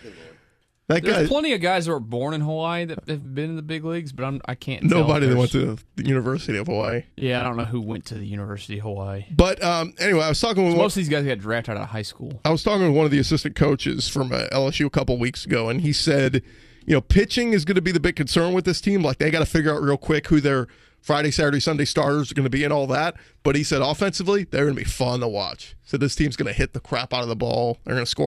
[0.90, 1.28] That There's guy.
[1.28, 4.12] plenty of guys that were born in Hawaii that have been in the big leagues,
[4.12, 4.90] but I'm I can't.
[4.90, 7.04] tell Nobody that went to the University of Hawaii.
[7.16, 9.26] Yeah, I don't know who went to the University of Hawaii.
[9.30, 11.84] But um, anyway, I was talking with one, Most of these guys got drafted out
[11.84, 12.42] of high school.
[12.44, 15.46] I was talking with one of the assistant coaches from uh, LSU a couple weeks
[15.46, 16.42] ago, and he said,
[16.88, 19.04] you know, pitching is going to be the big concern with this team.
[19.04, 20.66] Like they got to figure out real quick who their
[21.04, 23.16] Friday, Saturday, Sunday starters are going to be and all that.
[23.44, 25.76] But he said offensively, they're going to be fun to watch.
[25.84, 27.78] So this team's going to hit the crap out of the ball.
[27.86, 28.26] They're going to score.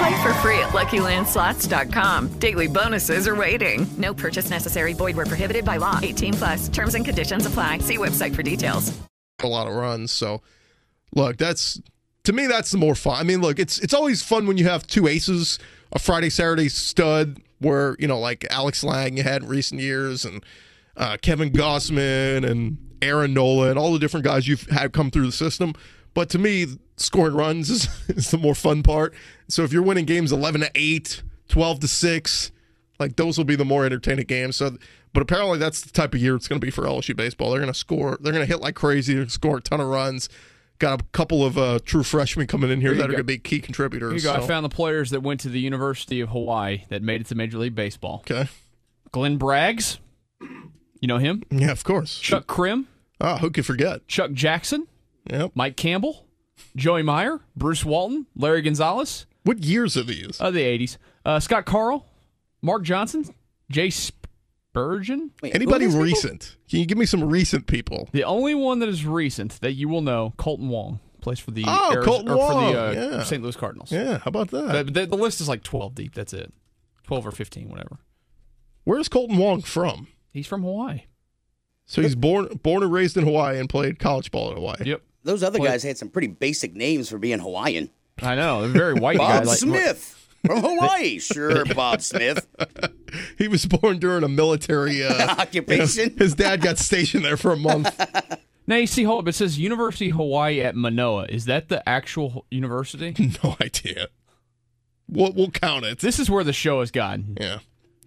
[0.00, 2.28] Play for free at LuckyLandSlots.com.
[2.38, 3.86] Daily bonuses are waiting.
[3.98, 4.94] No purchase necessary.
[4.94, 5.98] Void where prohibited by law.
[6.02, 6.68] 18 plus.
[6.70, 7.78] Terms and conditions apply.
[7.78, 8.98] See website for details.
[9.42, 10.10] a lot of runs.
[10.10, 10.40] So,
[11.14, 11.78] look, that's
[12.24, 13.16] to me that's the more fun.
[13.18, 15.58] I mean, look, it's it's always fun when you have two aces,
[15.92, 20.24] a Friday Saturday stud, where you know like Alex Lange you had in recent years,
[20.24, 20.42] and
[20.96, 25.26] uh, Kevin Gausman and Aaron Nola and all the different guys you've had come through
[25.26, 25.74] the system.
[26.14, 26.66] But to me,
[27.00, 29.14] scoring runs is, is the more fun part.
[29.48, 32.52] So if you're winning games 11 to 8, 12 to 6,
[32.98, 34.56] like those will be the more entertaining games.
[34.56, 34.76] So,
[35.12, 37.50] but apparently that's the type of year it's going to be for LSU baseball.
[37.50, 38.18] They're going to score.
[38.20, 39.14] They're going to hit like crazy.
[39.14, 40.28] They're score a ton of runs.
[40.78, 43.36] Got a couple of uh, true freshmen coming in here, that are going to be
[43.36, 44.22] key contributors.
[44.22, 44.42] Here you go.
[44.42, 47.34] I found the players that went to the University of Hawaii that made it to
[47.34, 48.24] Major League Baseball.
[48.30, 48.48] Okay.
[49.12, 49.98] Glenn Braggs.
[50.40, 51.42] You know him?
[51.50, 52.18] Yeah, of course.
[52.18, 52.86] Chuck Crim.
[53.20, 54.08] Ah, who could forget?
[54.08, 54.86] Chuck Jackson.
[55.30, 55.52] Yep.
[55.54, 56.24] Mike Campbell.
[56.76, 57.40] Joey Meyer.
[57.56, 58.26] Bruce Walton.
[58.36, 59.26] Larry Gonzalez.
[59.44, 60.40] What years are these?
[60.40, 60.96] Uh, the 80s.
[61.24, 62.06] Uh, Scott Karl.
[62.62, 63.24] Mark Johnson.
[63.70, 65.30] Jay Spurgeon.
[65.42, 66.56] Anybody recent?
[66.68, 68.08] Can you give me some recent people?
[68.12, 71.64] The only one that is recent that you will know, Kolten Wong, plays for the
[71.66, 73.22] Oh, Arizo- Kolten or for Wong, the uh, yeah.
[73.24, 73.42] St.
[73.42, 73.90] Louis Cardinals.
[73.92, 74.64] Yeah, how about that?
[74.76, 76.14] Uh, the, the list is like 12 deep.
[76.14, 76.52] That's it.
[77.04, 77.98] 12 or 15, whatever.
[78.84, 80.08] Where's Kolten Wong from?
[80.32, 81.02] He's from Hawaii.
[81.86, 84.76] So he's born born and raised in Hawaii and played college ball in Hawaii.
[84.84, 85.02] Yep.
[85.22, 87.90] Those other guys had some pretty basic names for being Hawaiian.
[88.22, 88.62] I know.
[88.62, 89.48] They're very white Bob guy.
[89.48, 91.18] Like, Smith from Hawaii.
[91.18, 92.46] Sure, Bob Smith.
[93.38, 96.04] He was born during a military uh, Occupation.
[96.04, 97.92] you know, his dad got stationed there for a month.
[98.68, 99.28] Now you see, hold up.
[99.28, 101.26] It says University of Hawaii at Manoa.
[101.28, 103.12] Is that the actual university?
[103.42, 104.06] no idea.
[105.08, 105.98] We'll, we'll count it.
[105.98, 107.36] This is where the show has gone.
[107.40, 107.58] Yeah.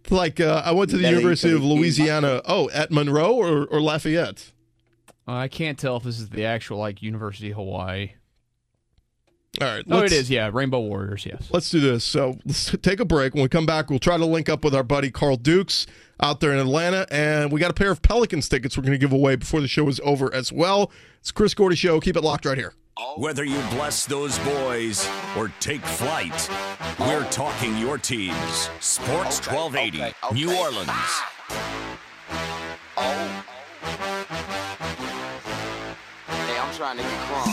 [0.10, 2.42] Like uh, I went to the Belly, University of Louisiana.
[2.46, 4.53] Oh, at Monroe or, or Lafayette?
[5.28, 8.12] Uh, I can't tell if this is the actual like University of Hawaii.
[9.62, 9.88] All right.
[9.88, 11.26] No, it let's- Yeah, Rainbow Warriors.
[11.26, 11.48] Yes.
[11.52, 12.04] Let's do this.
[12.04, 13.34] So let's take a break.
[13.36, 15.86] When we come back, we'll try to link up with our buddy Carl Dukes
[16.22, 17.06] out there in Atlanta.
[17.12, 19.68] And we got a pair of Pelicans tickets we're going to give away before the
[19.68, 20.92] show is over as well.
[21.20, 22.00] It's Chris Gordy Show.
[22.00, 22.74] Keep it locked right here.
[23.18, 25.08] Whether you bless those boys
[25.38, 26.50] or take flight,
[27.00, 28.70] we're talking your teams.
[28.80, 30.90] Sports 1280, New Orleans.
[31.50, 31.56] Hey,
[32.98, 33.46] oh.
[33.48, 33.63] I'm
[36.84, 37.46] trying to get crunk.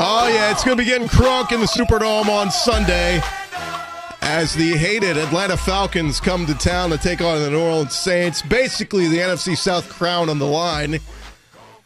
[0.00, 0.50] Oh, yeah.
[0.50, 3.20] It's going to be getting crunk in the Superdome on Sunday
[4.22, 8.40] as the hated Atlanta Falcons come to town to take on the New Orleans Saints.
[8.40, 11.00] Basically, the NFC South crown on the line.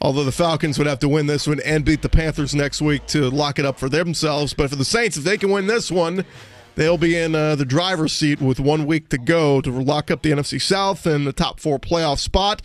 [0.01, 3.07] Although the Falcons would have to win this one and beat the Panthers next week
[3.07, 4.55] to lock it up for themselves.
[4.55, 6.25] But for the Saints, if they can win this one,
[6.75, 10.23] they'll be in uh, the driver's seat with one week to go to lock up
[10.23, 12.63] the NFC South and the top four playoff spot.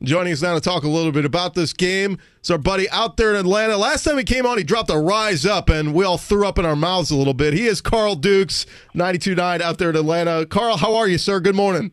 [0.00, 3.16] Joining us now to talk a little bit about this game is our buddy out
[3.16, 3.76] there in Atlanta.
[3.76, 6.56] Last time he came on, he dropped a rise up, and we all threw up
[6.56, 7.52] in our mouths a little bit.
[7.52, 10.46] He is Carl Dukes, 92.9 out there in Atlanta.
[10.46, 11.40] Carl, how are you, sir?
[11.40, 11.90] Good morning.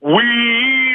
[0.00, 0.10] We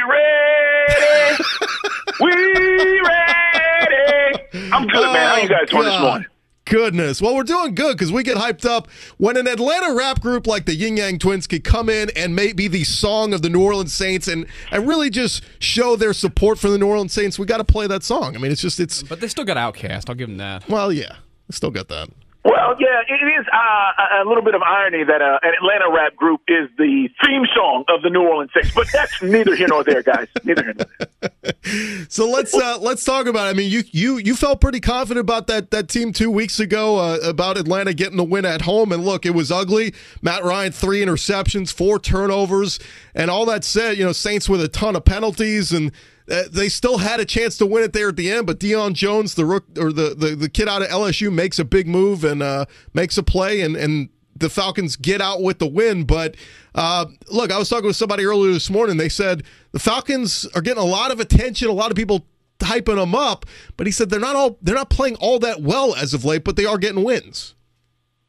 [0.10, 1.44] ready.
[2.20, 4.72] we ready.
[4.74, 5.28] I'm good, man.
[5.28, 6.28] How you guys doing this morning?
[6.70, 7.22] Goodness.
[7.22, 10.66] Well, we're doing good because we get hyped up when an Atlanta rap group like
[10.66, 13.94] the Ying Yang Twins could come in and maybe the song of the New Orleans
[13.94, 17.40] Saints and, and really just show their support for the New Orleans Saints.
[17.40, 18.36] We got to play that song.
[18.36, 20.10] I mean, it's just, it's, But they still got OutKast.
[20.10, 20.68] I'll give them that.
[20.70, 21.16] well, yeah,
[21.50, 22.10] They still got that.
[22.44, 26.16] Well, yeah, it is uh, a little bit of irony that uh, an Atlanta rap
[26.16, 29.84] group is the theme song of the New Orleans Saints, but that's neither here nor
[29.84, 30.28] there, guys.
[30.46, 30.86] Neither here nor
[31.22, 31.32] there.
[32.10, 33.48] So let's uh, let's talk about.
[33.48, 33.50] It.
[33.50, 36.98] I mean, you you you felt pretty confident about that that team two weeks ago
[36.98, 39.94] uh, about Atlanta getting the win at home, and look, it was ugly.
[40.22, 42.80] Matt Ryan three interceptions, four turnovers,
[43.14, 45.92] and all that said, you know, Saints with a ton of penalties, and
[46.30, 48.48] uh, they still had a chance to win it there at the end.
[48.48, 51.66] But Deion Jones, the rook or the the, the kid out of LSU, makes a
[51.66, 55.68] big move and uh, makes a play, and and the Falcons get out with the
[55.68, 56.04] win.
[56.04, 56.36] But
[56.76, 58.98] uh, look, I was talking with somebody earlier this morning.
[58.98, 62.26] They said the Falcons are getting a lot of attention, a lot of people
[62.60, 63.46] hyping them up.
[63.78, 66.44] But he said they're not all they're not playing all that well as of late,
[66.44, 67.56] but they are getting wins.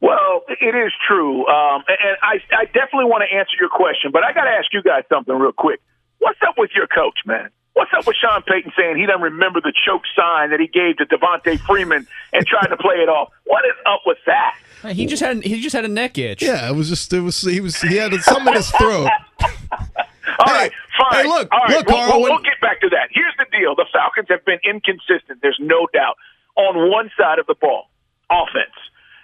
[0.01, 4.23] Well, it is true, um, and I, I definitely want to answer your question, but
[4.23, 5.81] I got to ask you guys something real quick.
[6.19, 7.49] What's up with your coach, man?
[7.73, 10.97] What's up with Sean Payton saying he doesn't remember the choke sign that he gave
[10.97, 13.31] to Devonta Freeman and tried to play it off?
[13.45, 14.55] What is up with that?
[14.93, 16.41] He just had he just had a neck itch.
[16.41, 19.09] Yeah, it was just it was he was he had something in his throat.
[20.39, 21.23] All right, fine.
[21.23, 23.09] hey, look, All right, look, we'll, Carl, we'll, when- we'll get back to that.
[23.11, 25.41] Here's the deal: the Falcons have been inconsistent.
[25.41, 26.15] There's no doubt
[26.55, 27.89] on one side of the ball,
[28.31, 28.75] offense.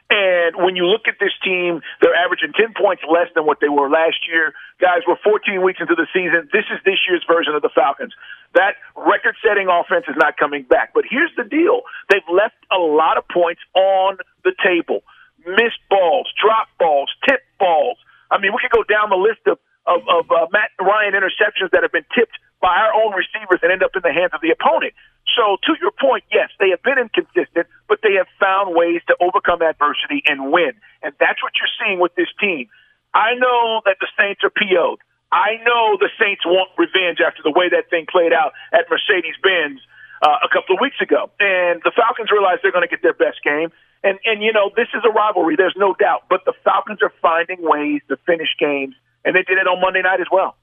[0.09, 3.69] And when you look at this team, they're averaging 10 points less than what they
[3.69, 4.53] were last year.
[4.79, 6.47] Guys, we're 14 weeks into the season.
[6.53, 8.13] This is this year's version of the Falcons.
[8.53, 10.93] That record setting offense is not coming back.
[10.93, 15.01] But here's the deal they've left a lot of points on the table
[15.45, 17.97] missed balls, drop balls, tip balls.
[18.31, 21.69] I mean, we could go down the list of, of, of uh, Matt Ryan interceptions
[21.71, 24.41] that have been tipped by our own receivers and end up in the hands of
[24.41, 24.93] the opponent.
[25.35, 29.15] So, to your point, yes, they have been inconsistent, but they have found ways to
[29.19, 30.71] overcome adversity and win.
[31.03, 32.67] And that's what you're seeing with this team.
[33.13, 34.99] I know that the Saints are PO'd.
[35.31, 39.35] I know the Saints want revenge after the way that thing played out at Mercedes
[39.43, 39.81] Benz
[40.21, 41.31] uh, a couple of weeks ago.
[41.39, 43.71] And the Falcons realize they're going to get their best game.
[44.03, 46.29] And, and, you know, this is a rivalry, there's no doubt.
[46.29, 48.95] But the Falcons are finding ways to finish games,
[49.25, 50.55] and they did it on Monday night as well.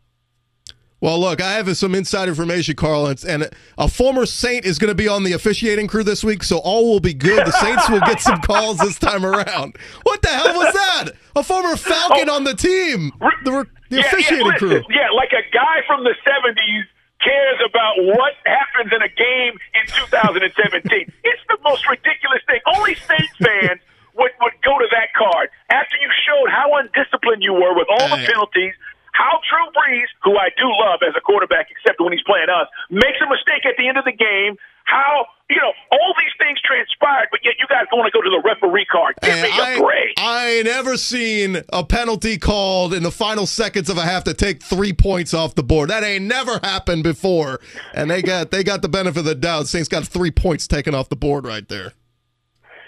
[1.03, 4.95] Well, look, I have some inside information, Carl, and, a former Saint is going to
[4.95, 7.45] be on the officiating crew this week, so all will be good.
[7.45, 9.75] The Saints will get some calls this time around.
[10.05, 11.11] What the hell was that?
[11.35, 12.37] A former Falcon oh.
[12.37, 13.11] on the team,
[13.43, 14.83] the, the yeah, officiating yeah, crew.
[14.91, 16.87] Yeah, like a guy from the 70s
[17.19, 20.87] cares about what happens in a game in 2017.
[21.25, 22.61] it's the most ridiculous thing.
[22.79, 23.81] Only Saints fans
[24.15, 28.07] would, would go to that card after you showed how undisciplined you were with all
[28.07, 28.75] the penalties.
[29.12, 32.66] How Drew Brees, who I do love as a quarterback, except when he's playing us,
[32.90, 34.57] makes a mistake at the end of the game.
[34.85, 38.31] How you know all these things transpired, but yet you guys want to go to
[38.31, 39.14] the referee card?
[39.22, 40.14] Give me a I, break.
[40.18, 44.35] I ain't ever seen a penalty called in the final seconds of a half to
[44.35, 45.90] take three points off the board.
[45.90, 47.61] That ain't never happened before,
[47.94, 49.68] and they got they got the benefit of the doubt.
[49.68, 51.92] Saints got three points taken off the board right there.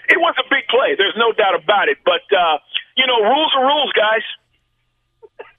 [0.09, 0.95] It was a big play.
[0.97, 1.97] There's no doubt about it.
[2.03, 2.57] But uh,
[2.97, 4.21] you know, rules are rules, guys.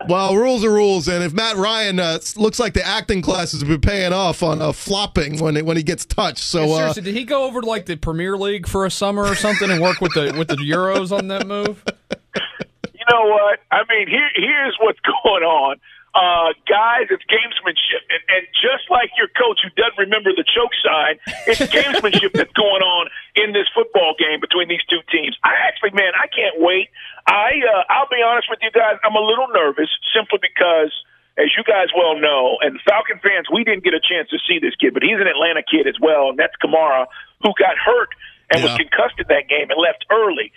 [0.08, 3.68] Well, rules are rules, and if Matt Ryan uh, looks like the acting classes have
[3.68, 7.14] been paying off on uh, flopping when when he gets touched, so uh, Seriously, did
[7.14, 10.00] he go over to like the Premier League for a summer or something and work
[10.02, 11.82] with the with the Euros on that move?
[12.10, 12.18] You
[12.94, 13.60] You know what?
[13.70, 15.76] I mean, here here's what's going on.
[16.16, 18.00] Uh, guys, it's gamesmanship.
[18.08, 22.56] And, and just like your coach who doesn't remember the choke sign, it's gamesmanship that's
[22.56, 25.36] going on in this football game between these two teams.
[25.44, 26.88] I actually, man, I can't wait.
[27.28, 30.88] I, uh, I'll be honest with you guys, I'm a little nervous simply because,
[31.36, 34.56] as you guys well know, and Falcon fans, we didn't get a chance to see
[34.56, 37.12] this kid, but he's an Atlanta kid as well, and that's Kamara,
[37.44, 38.16] who got hurt
[38.48, 40.48] and was concussed in that game and left early.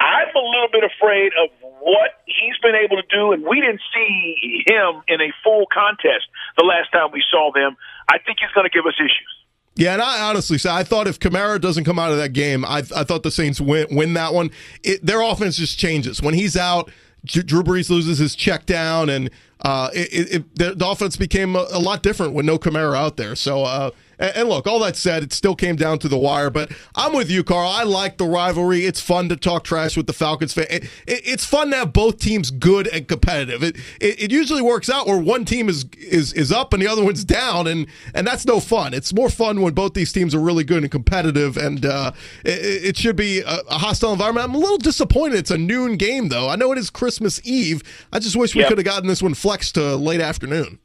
[0.00, 3.82] I'm a little bit afraid of what he's been able to do, and we didn't
[3.92, 7.76] see him in a full contest the last time we saw them.
[8.08, 9.36] I think he's going to give us issues.
[9.76, 12.64] Yeah, and I honestly say I thought if Kamara doesn't come out of that game,
[12.64, 14.50] I, I thought the Saints win, win that one.
[14.82, 16.90] It, their offense just changes when he's out.
[17.24, 21.78] Drew Brees loses his check down, and uh, it, it, the, offense became a, a,
[21.78, 23.36] lot different with no Kamara out there.
[23.36, 23.64] So.
[23.64, 26.50] Uh, and, and look, all that said, it still came down to the wire.
[26.50, 27.68] But I'm with you, Carl.
[27.68, 28.84] I like the rivalry.
[28.84, 30.66] It's fun to talk trash with the Falcons fan.
[30.70, 33.64] It, it, it's fun to have both teams good and competitive.
[33.64, 36.86] It, it, it usually works out where one team is is is up and the
[36.86, 38.94] other one's down, and and that's no fun.
[38.94, 42.12] It's more fun when both these teams are really good and competitive, and uh,
[42.44, 44.48] it, it, should be a, a, hostile environment.
[44.48, 45.38] I'm a little disappointed.
[45.38, 46.48] It's a noon game, though.
[46.48, 47.82] I know it is Christmas Eve.
[48.12, 48.68] I just wish we yep.
[48.68, 50.78] could have gotten this one flexed to late afternoon.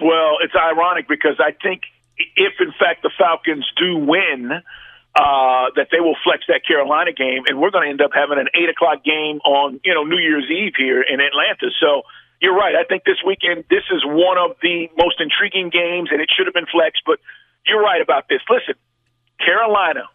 [0.00, 1.82] Well, it's ironic because I think
[2.36, 4.50] if in fact the Falcons do win,
[5.14, 8.38] uh, that they will flex that Carolina game, and we're going to end up having
[8.38, 11.68] an eight o'clock game on you know New Year's Eve here in Atlanta.
[11.80, 12.02] So
[12.40, 12.74] you're right.
[12.74, 16.46] I think this weekend this is one of the most intriguing games, and it should
[16.46, 17.02] have been flexed.
[17.04, 17.20] But
[17.66, 18.40] you're right about this.
[18.48, 18.74] Listen,
[19.38, 20.08] Carolina,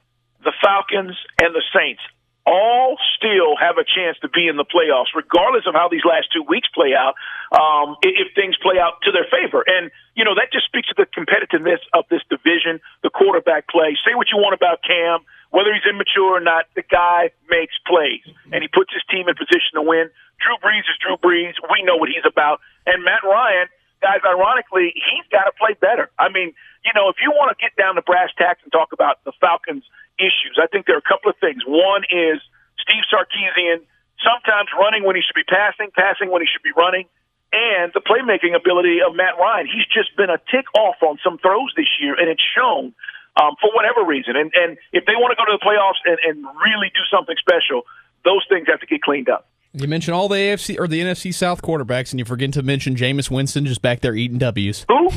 [0.44, 2.02] the Falcons, and the Saints
[2.48, 6.32] all still have a chance to be in the playoffs, regardless of how these last
[6.32, 7.20] two weeks play out.
[7.52, 10.96] Um, if things play out to their favor, and you know that just speaks to
[10.96, 14.00] the competitiveness of this division, the quarterback play.
[14.08, 18.24] Say what you want about Cam, whether he's immature or not, the guy makes plays
[18.52, 20.08] and he puts his team in position to win.
[20.40, 21.60] Drew Brees is Drew Brees.
[21.68, 23.68] We know what he's about, and Matt Ryan.
[24.02, 26.10] Guys, ironically, he's got to play better.
[26.20, 26.54] I mean,
[26.86, 29.34] you know, if you want to get down to brass tacks and talk about the
[29.42, 29.84] Falcons'
[30.20, 30.58] issues.
[30.58, 31.62] I think there are a couple of things.
[31.66, 32.42] One is
[32.82, 33.86] Steve Sarkisian
[34.22, 37.06] sometimes running when he should be passing, passing when he should be running,
[37.54, 39.70] and the playmaking ability of Matt Ryan.
[39.70, 42.94] He's just been a tick off on some throws this year, and it's shown
[43.38, 44.36] um, for whatever reason.
[44.36, 47.38] And and if they want to go to the playoffs and, and really do something
[47.38, 47.86] special,
[48.26, 49.48] those things have to get cleaned up.
[49.80, 52.96] You mention all the AFC or the NFC South quarterbacks, and you forget to mention
[52.96, 54.86] Jameis Winston just back there eating W's.
[54.88, 55.10] Who?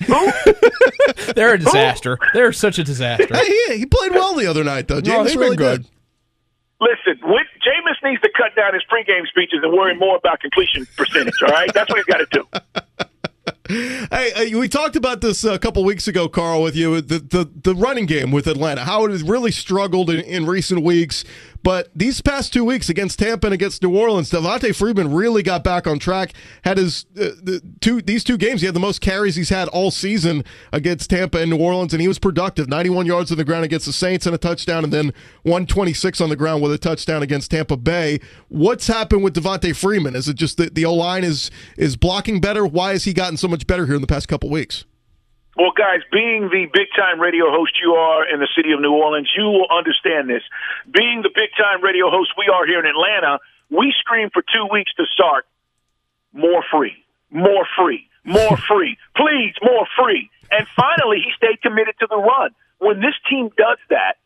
[1.34, 2.18] They're a disaster.
[2.34, 3.34] They're such a disaster.
[3.34, 5.00] Hey, he, he played well the other night, though.
[5.00, 5.86] James no, really good.
[6.80, 10.86] Listen, when, Jameis needs to cut down his pregame speeches and worry more about completion
[10.96, 11.34] percentage.
[11.42, 12.46] All right, that's what he's got to do.
[13.68, 17.00] Hey, we talked about this a couple weeks ago, Carl, with you.
[17.00, 20.82] The, the the running game with Atlanta, how it has really struggled in, in recent
[20.82, 21.24] weeks.
[21.62, 25.62] But these past two weeks against Tampa and against New Orleans, Devonta Freeman really got
[25.62, 26.32] back on track.
[26.64, 29.68] Had his uh, the two these two games, he had the most carries he's had
[29.68, 32.68] all season against Tampa and New Orleans, and he was productive.
[32.68, 36.28] 91 yards on the ground against the Saints and a touchdown, and then 126 on
[36.28, 38.20] the ground with a touchdown against Tampa Bay.
[38.48, 40.16] What's happened with Devonta Freeman?
[40.16, 42.66] Is it just that the O line is is blocking better?
[42.66, 44.84] Why has he gotten so much better here in the past couple weeks?
[45.56, 48.92] Well, guys, being the big time radio host you are in the city of New
[48.92, 50.42] Orleans, you will understand this.
[50.90, 53.38] Being the big time radio host we are here in Atlanta,
[53.68, 55.44] we scream for two weeks to start
[56.32, 56.96] more free,
[57.30, 60.30] more free, more free, please, more free.
[60.50, 62.50] And finally, he stayed committed to the run.
[62.78, 64.16] When this team does that,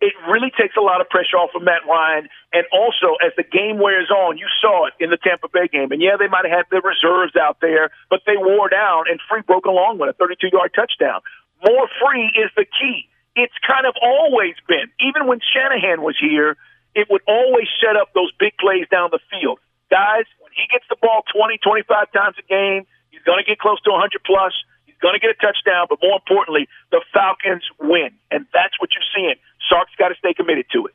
[0.00, 2.28] it really takes a lot of pressure off of Matt Ryan.
[2.52, 5.90] And also, as the game wears on, you saw it in the Tampa Bay game.
[5.90, 9.18] And yeah, they might have had the reserves out there, but they wore down, and
[9.28, 11.20] Free broke along with a 32 yard touchdown.
[11.66, 13.10] More free is the key.
[13.34, 16.56] It's kind of always been, even when Shanahan was here,
[16.94, 19.58] it would always set up those big plays down the field.
[19.90, 23.58] Guys, when he gets the ball 20, 25 times a game, he's going to get
[23.58, 24.54] close to 100 plus
[24.98, 28.10] He's going to get a touchdown, but more importantly, the Falcons win.
[28.34, 29.38] And that's what you're seeing.
[29.68, 30.94] Sark's got to stay committed to it.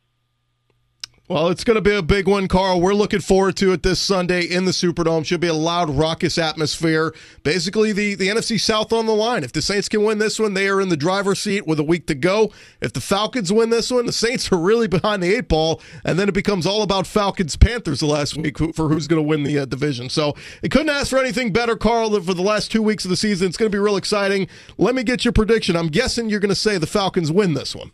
[1.30, 2.82] Well, it's going to be a big one, Carl.
[2.82, 5.26] We're looking forward to it this Sunday in the Superdome.
[5.26, 7.16] Should be a loud, raucous atmosphere.
[7.44, 9.46] Basically, the, the NFC South on the line.
[9.46, 11.84] If the Saints can win this one, they are in the driver's seat with a
[11.84, 12.52] week to go.
[12.82, 16.20] If the Falcons win this one, the Saints are really behind the eight ball, and
[16.20, 19.44] then it becomes all about Falcons Panthers the last week for who's going to win
[19.44, 20.10] the uh, division.
[20.10, 23.16] So it couldn't ask for anything better, Carl, for the last two weeks of the
[23.16, 23.48] season.
[23.48, 24.50] It's going to be real exciting.
[24.78, 25.78] Let me get your prediction.
[25.78, 27.92] I'm guessing you're going to say the Falcons win this one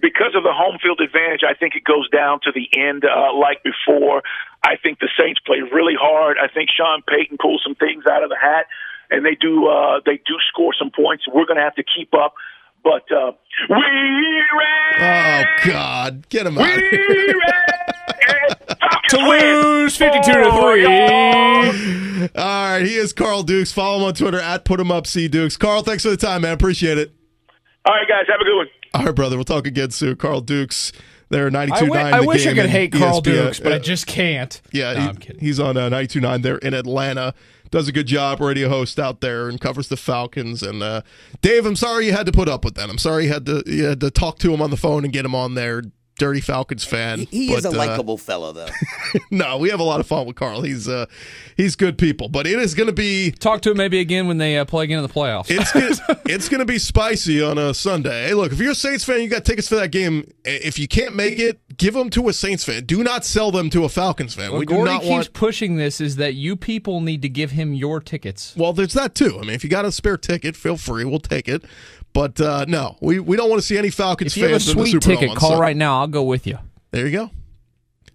[0.00, 3.36] because of the home field advantage, I think it goes down to the end uh,
[3.36, 4.22] like before.
[4.62, 6.36] I think the Saints play really hard.
[6.42, 8.66] I think Sean Payton pulls some things out of the hat,
[9.10, 11.24] and they do uh, they do score some points.
[11.28, 12.34] We're going to have to keep up.
[12.82, 13.32] But uh,
[13.68, 15.46] we ran.
[15.46, 16.64] Oh God, get him out!
[16.64, 17.34] We.
[18.80, 20.86] Falcons to lose 52 to 3.
[22.36, 23.72] All right, he is Carl Dukes.
[23.72, 25.56] Follow him on Twitter at Put Him Up C Dukes.
[25.56, 26.52] Carl, thanks for the time, man.
[26.52, 27.12] Appreciate it.
[27.84, 28.66] All right, guys, have a good one.
[28.94, 29.36] All right, brother.
[29.36, 30.16] We'll talk again soon.
[30.16, 30.92] Carl Dukes.
[31.28, 33.24] They're 92.9 I, The I wish I could hate Carl ESPN.
[33.24, 34.60] Dukes, but I just can't.
[34.72, 35.40] Yeah, No, he- I'm kidding.
[35.40, 37.34] he's on uh, 92.9 there in Atlanta.
[37.70, 40.60] Does a good job, radio host out there, and covers the Falcons.
[40.64, 41.02] And uh,
[41.40, 42.90] Dave, I'm sorry you had to put up with that.
[42.90, 45.12] I'm sorry you had to you had to talk to him on the phone and
[45.12, 45.84] get him on there.
[46.20, 47.20] Dirty Falcons fan.
[47.30, 48.68] He is a But, uh, likable fellow, though.
[49.30, 50.60] no, we have a lot of fun with Carl.
[50.60, 51.06] He's uh,
[51.56, 54.36] he's good people, but it is going to be Talk to him maybe again when
[54.36, 55.46] they uh, play again in the playoffs.
[55.48, 58.28] it's gonna, it's going to be spicy on a Sunday.
[58.28, 60.30] Hey, look, if you're a Saints fan, you got tickets for that game.
[60.44, 62.84] If you can't make it, give them to a Saints fan.
[62.84, 64.52] Do not sell them to a Falcons fan.
[64.52, 64.84] We do not.
[64.84, 65.32] Gordy keeps want.
[65.32, 68.54] pushing this is that you people need to give him your tickets.
[68.56, 69.36] Well, there's that too.
[69.38, 71.04] I mean, if you got a spare ticket, feel free.
[71.04, 71.64] We'll take it.
[72.12, 74.54] But uh, no, we, we don't want to see any Falcons If you have a
[74.60, 75.60] fans in the sweet ticket, call Sunday.
[75.62, 76.00] right now.
[76.00, 76.58] I'll go with you.
[76.92, 77.30] There you go.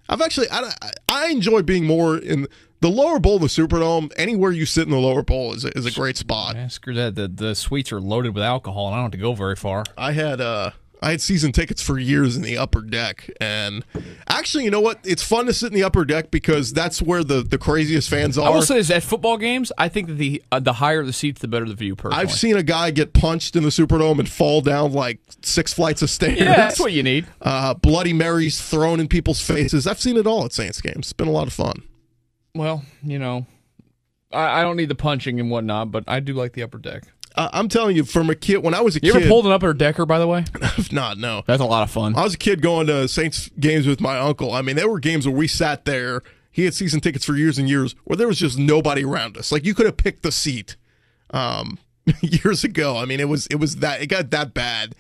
[0.08, 2.48] I've actually I, I- I enjoy being more in
[2.82, 4.12] the lower bowl of the Superdome.
[4.18, 6.56] Anywhere you sit in the lower bowl is a, is a great spot.
[6.56, 7.16] Yeah, screw that.
[7.16, 9.86] The, the suites are loaded with alcohol, and I don't have to go very far.
[9.98, 10.72] I had uh
[11.06, 13.86] I had season tickets for years in the upper deck, and
[14.28, 15.00] actually, you know what?
[15.04, 18.40] It's fun to sit in the upper deck because that's where the the craziest fans
[18.40, 18.48] are.
[18.48, 21.14] I will say this: at football games, I think that the uh, the higher the
[21.14, 21.96] seats, the better the view.
[21.96, 25.72] Personally, I've seen a guy get punched in the Superdome and fall down like six
[25.74, 26.40] flights of stairs.
[26.40, 27.28] Yeah, that's what you need.
[27.40, 29.86] Uh, Bloody Marys thrown in people's faces.
[29.86, 30.98] I've seen it all at Saints games.
[30.98, 31.84] It's been a lot of fun.
[32.56, 33.46] Well, you know,
[34.32, 37.04] I, I don't need the punching and whatnot, but I do like the upper deck.
[37.36, 39.08] Uh, I'm telling you, from a kid, when I was a kid.
[39.08, 40.46] You kid, ever pulled an upper decker, by the way?
[40.92, 41.44] not no.
[41.46, 42.16] That's a lot of fun.
[42.16, 44.54] I was a kid going to Saints games with my uncle.
[44.54, 46.22] I mean, there were games where we sat there.
[46.52, 49.52] He had season tickets for years and years where there was just nobody around us.
[49.52, 50.78] Like you could have picked the seat
[51.32, 51.78] um,
[52.22, 52.98] years ago.
[52.98, 54.96] I mean, it was it was that it got that bad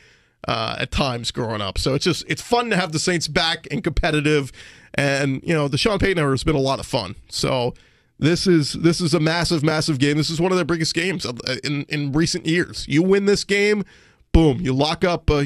[0.48, 1.78] uh, at times growing up.
[1.78, 4.52] So it's just it's fun to have the Saints back and competitive.
[4.94, 7.16] And you know, the Sean Payton era has been a lot of fun.
[7.30, 7.74] So
[8.18, 10.18] this is this is a massive, massive game.
[10.18, 12.86] This is one of their biggest games uh, in in recent years.
[12.88, 13.84] You win this game,
[14.32, 15.30] boom, you lock up.
[15.30, 15.44] Uh,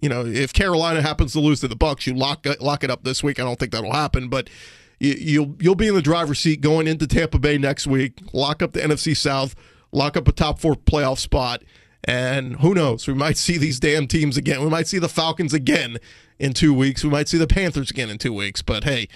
[0.00, 3.04] you know, if Carolina happens to lose to the Bucks, you lock lock it up
[3.04, 3.40] this week.
[3.40, 4.50] I don't think that'll happen, but
[4.98, 8.20] you, you'll you'll be in the driver's seat going into Tampa Bay next week.
[8.32, 9.54] Lock up the NFC South,
[9.92, 11.62] lock up a top four playoff spot,
[12.04, 13.08] and who knows?
[13.08, 14.62] We might see these damn teams again.
[14.62, 15.96] We might see the Falcons again
[16.38, 17.02] in two weeks.
[17.02, 18.62] We might see the Panthers again in two weeks.
[18.62, 19.08] But hey,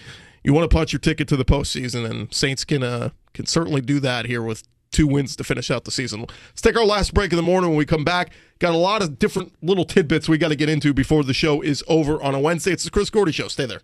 [0.45, 3.81] you want to punch your ticket to the postseason, and Saints can uh, can certainly
[3.81, 6.21] do that here with two wins to finish out the season.
[6.21, 7.71] Let's take our last break in the morning.
[7.71, 8.31] When we come back,
[8.61, 11.61] got a lot of different little tidbits we got to get into before the show
[11.63, 12.73] is over on a Wednesday.
[12.73, 13.49] It's the Chris Gordy Show.
[13.49, 13.81] Stay there.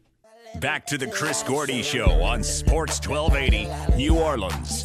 [0.56, 4.84] Back to the Chris Gordy Show on Sports 1280, New Orleans.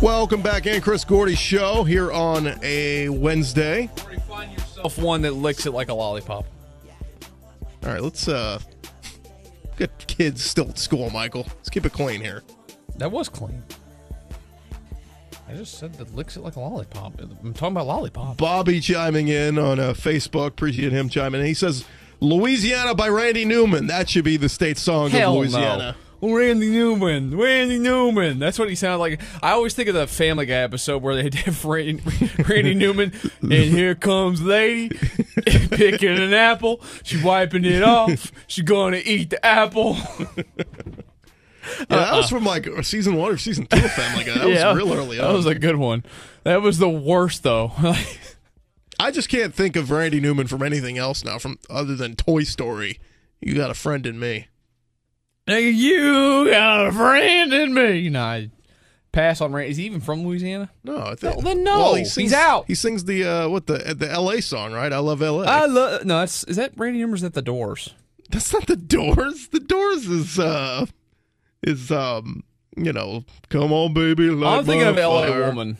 [0.00, 3.90] Welcome back in, Chris Gordy Show here on a Wednesday.
[4.74, 6.46] Self one that licks it like a lollipop.
[7.82, 8.60] All right, let's uh
[9.76, 11.46] get kids still at school, Michael.
[11.56, 12.44] Let's keep it clean here.
[12.96, 13.64] That was clean.
[15.48, 17.20] I just said that licks it like a lollipop.
[17.20, 18.36] I'm talking about lollipop.
[18.36, 20.48] Bobby chiming in on uh, Facebook.
[20.48, 21.46] Appreciate him chiming in.
[21.46, 21.84] He says,
[22.20, 23.86] Louisiana by Randy Newman.
[23.86, 25.96] That should be the state song Hell of Louisiana.
[25.98, 26.07] no.
[26.20, 28.38] Randy Newman, Randy Newman.
[28.38, 29.20] That's what he sounded like.
[29.42, 32.02] I always think of the Family Guy episode where they have Randy,
[32.48, 34.88] Randy Newman, and here comes lady
[35.46, 36.80] picking an apple.
[37.04, 38.32] She wiping it off.
[38.48, 39.96] She gonna eat the apple.
[41.80, 44.38] Yeah, that was from like season one or season two of Family Guy.
[44.38, 45.26] That Yeah, was real early on.
[45.28, 46.02] That was a good one.
[46.44, 47.72] That was the worst though.
[48.98, 52.44] I just can't think of Randy Newman from anything else now, from other than Toy
[52.44, 52.98] Story.
[53.40, 54.48] You got a friend in me.
[55.48, 58.08] Nigga, you got a friend in me.
[58.10, 58.50] No, I
[59.12, 59.70] pass on Randy.
[59.70, 60.70] Is he even from Louisiana?
[60.84, 61.36] No, I think.
[61.36, 61.78] Well, then no.
[61.78, 62.66] Well, he He's sings, out.
[62.66, 64.42] He sings the uh, what the the L.A.
[64.42, 64.92] song, right?
[64.92, 65.46] I love L.A.
[65.46, 66.04] I love.
[66.04, 67.14] No, that's is that Randy Newman?
[67.14, 67.94] Or is that the Doors?
[68.30, 69.48] That's not the Doors.
[69.48, 70.86] The Doors is uh
[71.62, 72.44] is um
[72.76, 74.30] you know, come on, baby.
[74.30, 75.46] light I'm thinking my of L.A.
[75.48, 75.78] Woman.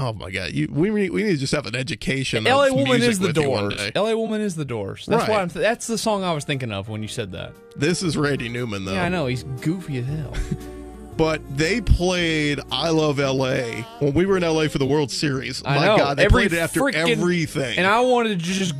[0.00, 2.46] Oh my god, you we need, we need to just have an education.
[2.46, 2.68] L.A.
[2.68, 3.90] of Woman music is the with Doors.
[3.96, 4.16] L.A.
[4.16, 5.06] Woman is the Doors.
[5.06, 5.28] That's Right.
[5.30, 5.50] why I'm.
[5.50, 7.52] Th- that's the song I was thinking of when you said that.
[7.76, 8.92] This is Randy Newman though.
[8.94, 10.32] Yeah, I know he's goofy as hell.
[11.18, 14.68] But they played "I Love L.A." when we were in L.A.
[14.68, 15.64] for the World Series.
[15.64, 15.96] I my know.
[15.96, 17.76] God, they Every played it after freaking- everything.
[17.76, 18.74] And I wanted to just.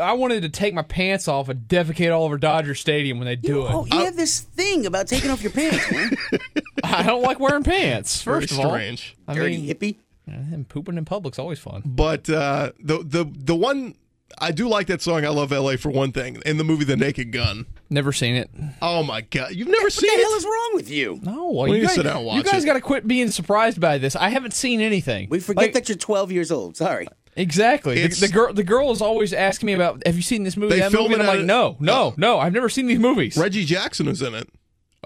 [0.00, 3.34] I wanted to take my pants off and defecate all over Dodger Stadium when they
[3.34, 3.92] do Oh, it.
[3.92, 6.12] you have this thing about taking off your pants, man.
[6.84, 8.22] I don't like wearing pants.
[8.22, 9.16] Very First of all, strange.
[9.26, 9.96] I Dirty mean, hippie.
[10.34, 11.82] And pooping in public's always fun.
[11.84, 13.94] But uh, the the the one
[14.38, 15.24] I do like that song.
[15.24, 15.76] I love L.A.
[15.76, 16.40] for one thing.
[16.46, 17.66] In the movie The Naked Gun.
[17.90, 18.48] Never seen it.
[18.80, 20.36] Oh my god, you've never What seen the hell it?
[20.36, 21.18] is wrong with you?
[21.22, 23.30] No, Well, you you guys, sit down and watch you guys got to quit being
[23.30, 24.14] surprised by this.
[24.14, 25.28] I haven't seen anything.
[25.30, 26.76] We forget Like- that you're 12 years old.
[26.76, 27.08] Sorry.
[27.36, 28.06] Exactly.
[28.06, 30.02] The, the girl, the girl is always asking me about.
[30.06, 30.74] Have you seen this movie?
[30.74, 31.14] They that film movie?
[31.14, 32.38] And it I'm like, a- no, no, no.
[32.38, 33.36] I've never seen these movies.
[33.36, 34.48] Reggie Jackson was in it.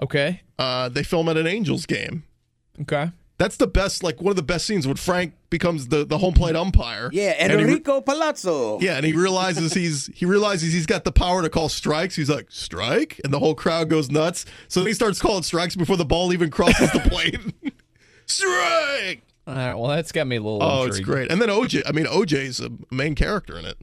[0.01, 0.41] Okay.
[0.59, 2.23] Uh, they film at an Angels game.
[2.81, 3.11] Okay.
[3.37, 6.33] That's the best, like one of the best scenes when Frank becomes the, the home
[6.33, 7.09] plate umpire.
[7.11, 8.79] Yeah, And he re- Enrico Palazzo.
[8.79, 12.15] Yeah, and he realizes he's he realizes he's got the power to call strikes.
[12.15, 14.45] He's like strike, and the whole crowd goes nuts.
[14.69, 17.39] So then he starts calling strikes before the ball even crosses the plate.
[18.25, 19.23] strike.
[19.47, 19.73] All right.
[19.75, 20.63] Well, that's got me a little.
[20.63, 21.29] Oh, it's great.
[21.31, 21.83] And then OJ.
[21.85, 23.77] I mean, OJ's a main character in it.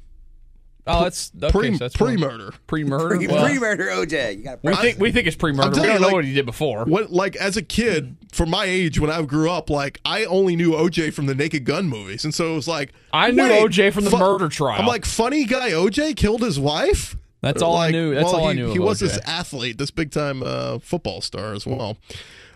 [0.84, 2.52] Oh, that's okay, pre so that's pre murder.
[2.66, 3.16] Pre-murder.
[3.16, 4.38] Pre- Well, Pre-murder OJ.
[4.38, 5.80] You got we think we think it's pre-murder.
[5.80, 6.84] We don't know what he did before.
[6.86, 10.56] What like as a kid, for my age, when I grew up, like I only
[10.56, 13.92] knew OJ from the Naked Gun movies, and so it was like I knew OJ
[13.92, 14.80] from the fu- murder trial.
[14.80, 17.16] I'm like, funny guy OJ killed his wife.
[17.42, 19.00] That's all I knew- that's well, all I he, knew of He was OJ.
[19.00, 21.96] this athlete, this big time uh, football star as well.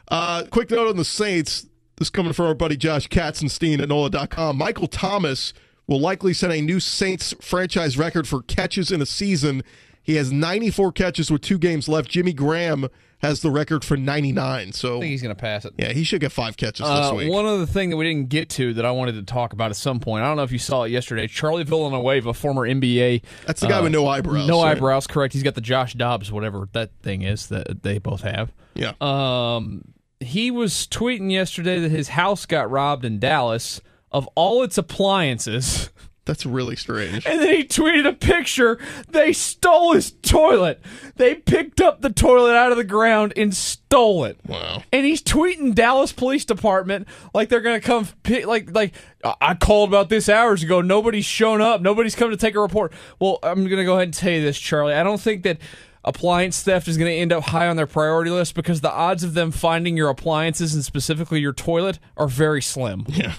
[0.08, 1.62] Uh, quick note on the Saints.
[1.96, 4.58] This is coming from our buddy Josh Katzenstein at NOLA.com.
[4.58, 5.52] Michael Thomas
[5.86, 9.62] will likely set a new Saints franchise record for catches in a season.
[10.02, 12.08] He has 94 catches with two games left.
[12.08, 12.86] Jimmy Graham
[13.20, 14.72] has the record for 99.
[14.72, 15.72] So I think he's going to pass it.
[15.78, 17.32] yeah, he should get five catches Uh, this week.
[17.32, 19.76] one other thing that we didn't get to that I wanted to talk about at
[19.76, 20.22] some point.
[20.22, 21.26] I don't know if you saw it yesterday.
[21.26, 23.22] Charlie Villanueva, former NBA.
[23.46, 24.76] That's the guy with no eyebrows, No right?
[24.76, 25.32] eyebrows, correct.
[25.34, 28.52] He's got the Josh Dobbs, whatever that thing is that they both have.
[28.74, 28.92] Yeah.
[29.00, 33.80] Um, he was tweeting yesterday that his house got robbed in Dallas
[34.12, 35.90] of all its appliances.
[36.24, 37.24] That's really strange.
[37.24, 38.80] And then he tweeted a picture.
[39.08, 40.80] They stole his toilet.
[41.14, 44.36] They picked up the toilet out of the ground and stole it.
[44.44, 44.82] Wow.
[44.92, 48.92] And he's tweeting Dallas Police Department like they're gonna come pick, like like
[49.40, 50.80] "I- called about this hours ago.
[50.80, 51.80] Nobody's shown up.
[51.80, 52.92] Nobody's come to take a report.
[53.20, 54.94] Well, I'm gonna go ahead and tell you this, Charlie.
[54.94, 55.58] I don't think that
[56.04, 59.24] appliance theft is going to end up high on their priority list because the odds
[59.24, 63.04] of them finding your appliances and specifically your toilet are very slim.
[63.08, 63.34] Yeah.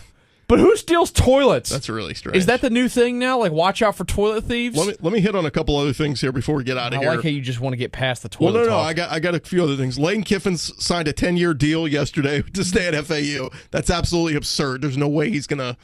[0.48, 1.70] But who steals toilets?
[1.70, 2.38] That's really strange.
[2.38, 3.40] Is that the new thing now?
[3.40, 4.78] Like, watch out for toilet thieves.
[4.78, 6.94] Let me let me hit on a couple other things here before we get out
[6.94, 7.12] I of here.
[7.12, 8.54] like how you just want to get past the toilet.
[8.54, 8.88] Well, no, no, talk.
[8.88, 10.00] I got I got a few other things.
[10.00, 13.50] Lane Kiffin's signed a ten year deal yesterday to stay at FAU.
[13.72, 14.82] That's absolutely absurd.
[14.82, 15.76] There's no way he's gonna.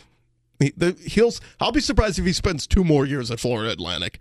[0.59, 1.33] He, the, he'll.
[1.59, 4.19] I'll be surprised if he spends two more years at Florida Atlantic.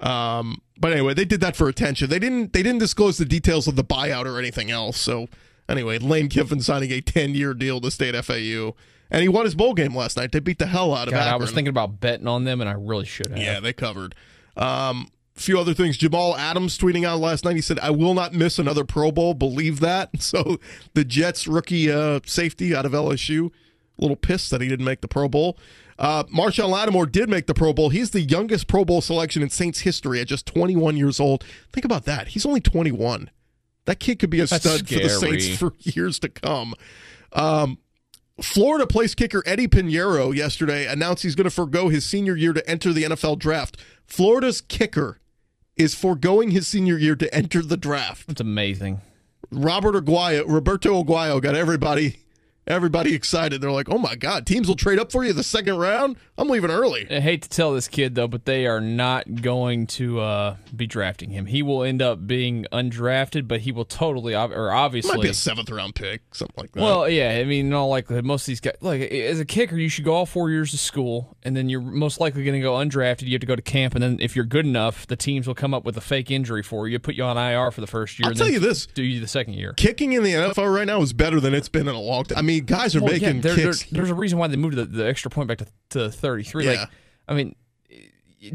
[0.00, 2.08] Um, but anyway, they did that for attention.
[2.08, 2.54] They didn't.
[2.54, 4.98] They didn't disclose the details of the buyout or anything else.
[4.98, 5.28] So
[5.68, 8.74] anyway, Lane Kiffin signing a ten year deal to stay at FAU,
[9.14, 10.32] and he won his bowl game last night.
[10.32, 11.34] They beat the hell out of God, Akron.
[11.34, 13.38] I was thinking about betting on them, and I really should have.
[13.38, 14.16] Yeah, they covered.
[14.56, 15.96] Um, few other things.
[15.96, 17.54] Jamal Adams tweeting out last night.
[17.54, 19.34] He said, "I will not miss another Pro Bowl.
[19.34, 20.58] Believe that." So
[20.94, 23.50] the Jets rookie uh, safety out of LSU,
[23.98, 25.56] a little pissed that he didn't make the Pro Bowl.
[25.96, 27.90] Uh, Marshon Lattimore did make the Pro Bowl.
[27.90, 31.44] He's the youngest Pro Bowl selection in Saints history at just 21 years old.
[31.72, 32.28] Think about that.
[32.28, 33.30] He's only 21.
[33.84, 35.08] That kid could be a That's stud for the.
[35.08, 36.74] Saints for years to come.
[37.32, 37.78] Um,
[38.42, 42.68] Florida place kicker Eddy Piñeiro yesterday announced he's going to forego his senior year to
[42.68, 43.76] enter the NFL draft.
[44.06, 45.20] Florida's kicker
[45.76, 48.26] is foregoing his senior year to enter the draft.
[48.26, 49.00] That's amazing.
[49.52, 52.23] Robert Aguayo, Roberto Aguayo got everybody
[52.66, 53.60] everybody excited.
[53.60, 56.16] They're like, "Oh my god, teams will trade up for you the second round?
[56.38, 59.86] I'm leaving early." I hate to tell this kid though, but they are not going
[59.88, 61.46] to uh, be drafting him.
[61.46, 65.34] He will end up being undrafted, but he will totally or obviously Might be a
[65.34, 66.82] seventh round pick, something like that.
[66.82, 69.76] Well, yeah, I mean, in all likelihood, most of these guys, like as a kicker,
[69.76, 72.60] you should go all four years of school, and then you're most likely going to
[72.60, 73.22] go undrafted.
[73.22, 75.54] You have to go to camp, and then if you're good enough, the teams will
[75.54, 78.18] come up with a fake injury for you, put you on IR for the first
[78.18, 78.26] year.
[78.26, 79.72] I'll and tell then you this: do you the second year.
[79.74, 82.38] kicking in the NFL right now is better than it's been in a long time.
[82.38, 83.82] I mean, guys are Well, yeah, making there- kicks.
[83.84, 86.64] there- there's a reason why they moved the, the extra point back to, to 33.
[86.64, 86.70] Yeah.
[86.72, 86.88] Like,
[87.28, 87.54] I mean,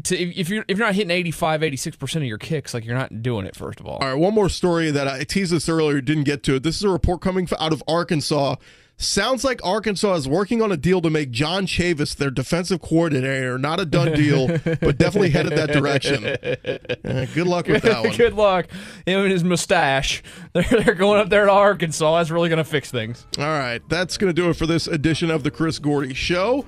[0.04, 2.84] to, if if you're if you're not hitting 85, 86 percent of your kicks, like
[2.84, 3.56] you're not doing it.
[3.56, 6.42] First of all, All right, one more story that I teased this earlier, didn't get
[6.44, 6.62] to it.
[6.62, 8.54] This is a report coming out of Arkansas.
[9.00, 13.56] Sounds like Arkansas is working on a deal to make John Chavis their defensive coordinator.
[13.56, 16.26] Not a done deal, but definitely headed that direction.
[16.26, 18.16] Uh, good luck with that one.
[18.18, 18.66] Good luck.
[19.06, 20.22] Him and his mustache.
[20.52, 22.18] They're, they're going up there to Arkansas.
[22.18, 23.26] That's really going to fix things.
[23.38, 26.66] All right, that's going to do it for this edition of the Chris Gordy Show.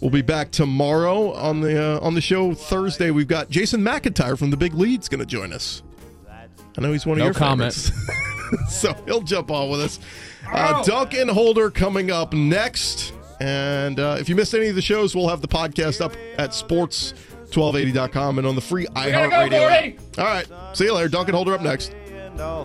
[0.00, 3.10] We'll be back tomorrow on the uh, on the show Thursday.
[3.10, 5.82] We've got Jason McIntyre from the Big Lead's going to join us.
[6.30, 7.92] I know he's one of No your comments,
[8.70, 10.00] so he'll jump on with us.
[10.52, 13.12] Uh, Duncan Holder coming up next.
[13.40, 16.50] And uh, if you missed any of the shows, we'll have the podcast up at
[16.50, 19.98] sports1280.com and on the free gotta go, iHeartRadio.
[19.98, 20.18] App.
[20.18, 20.76] All right.
[20.76, 21.08] See you later.
[21.08, 21.92] Duncan Holder up next.
[22.08, 22.64] and all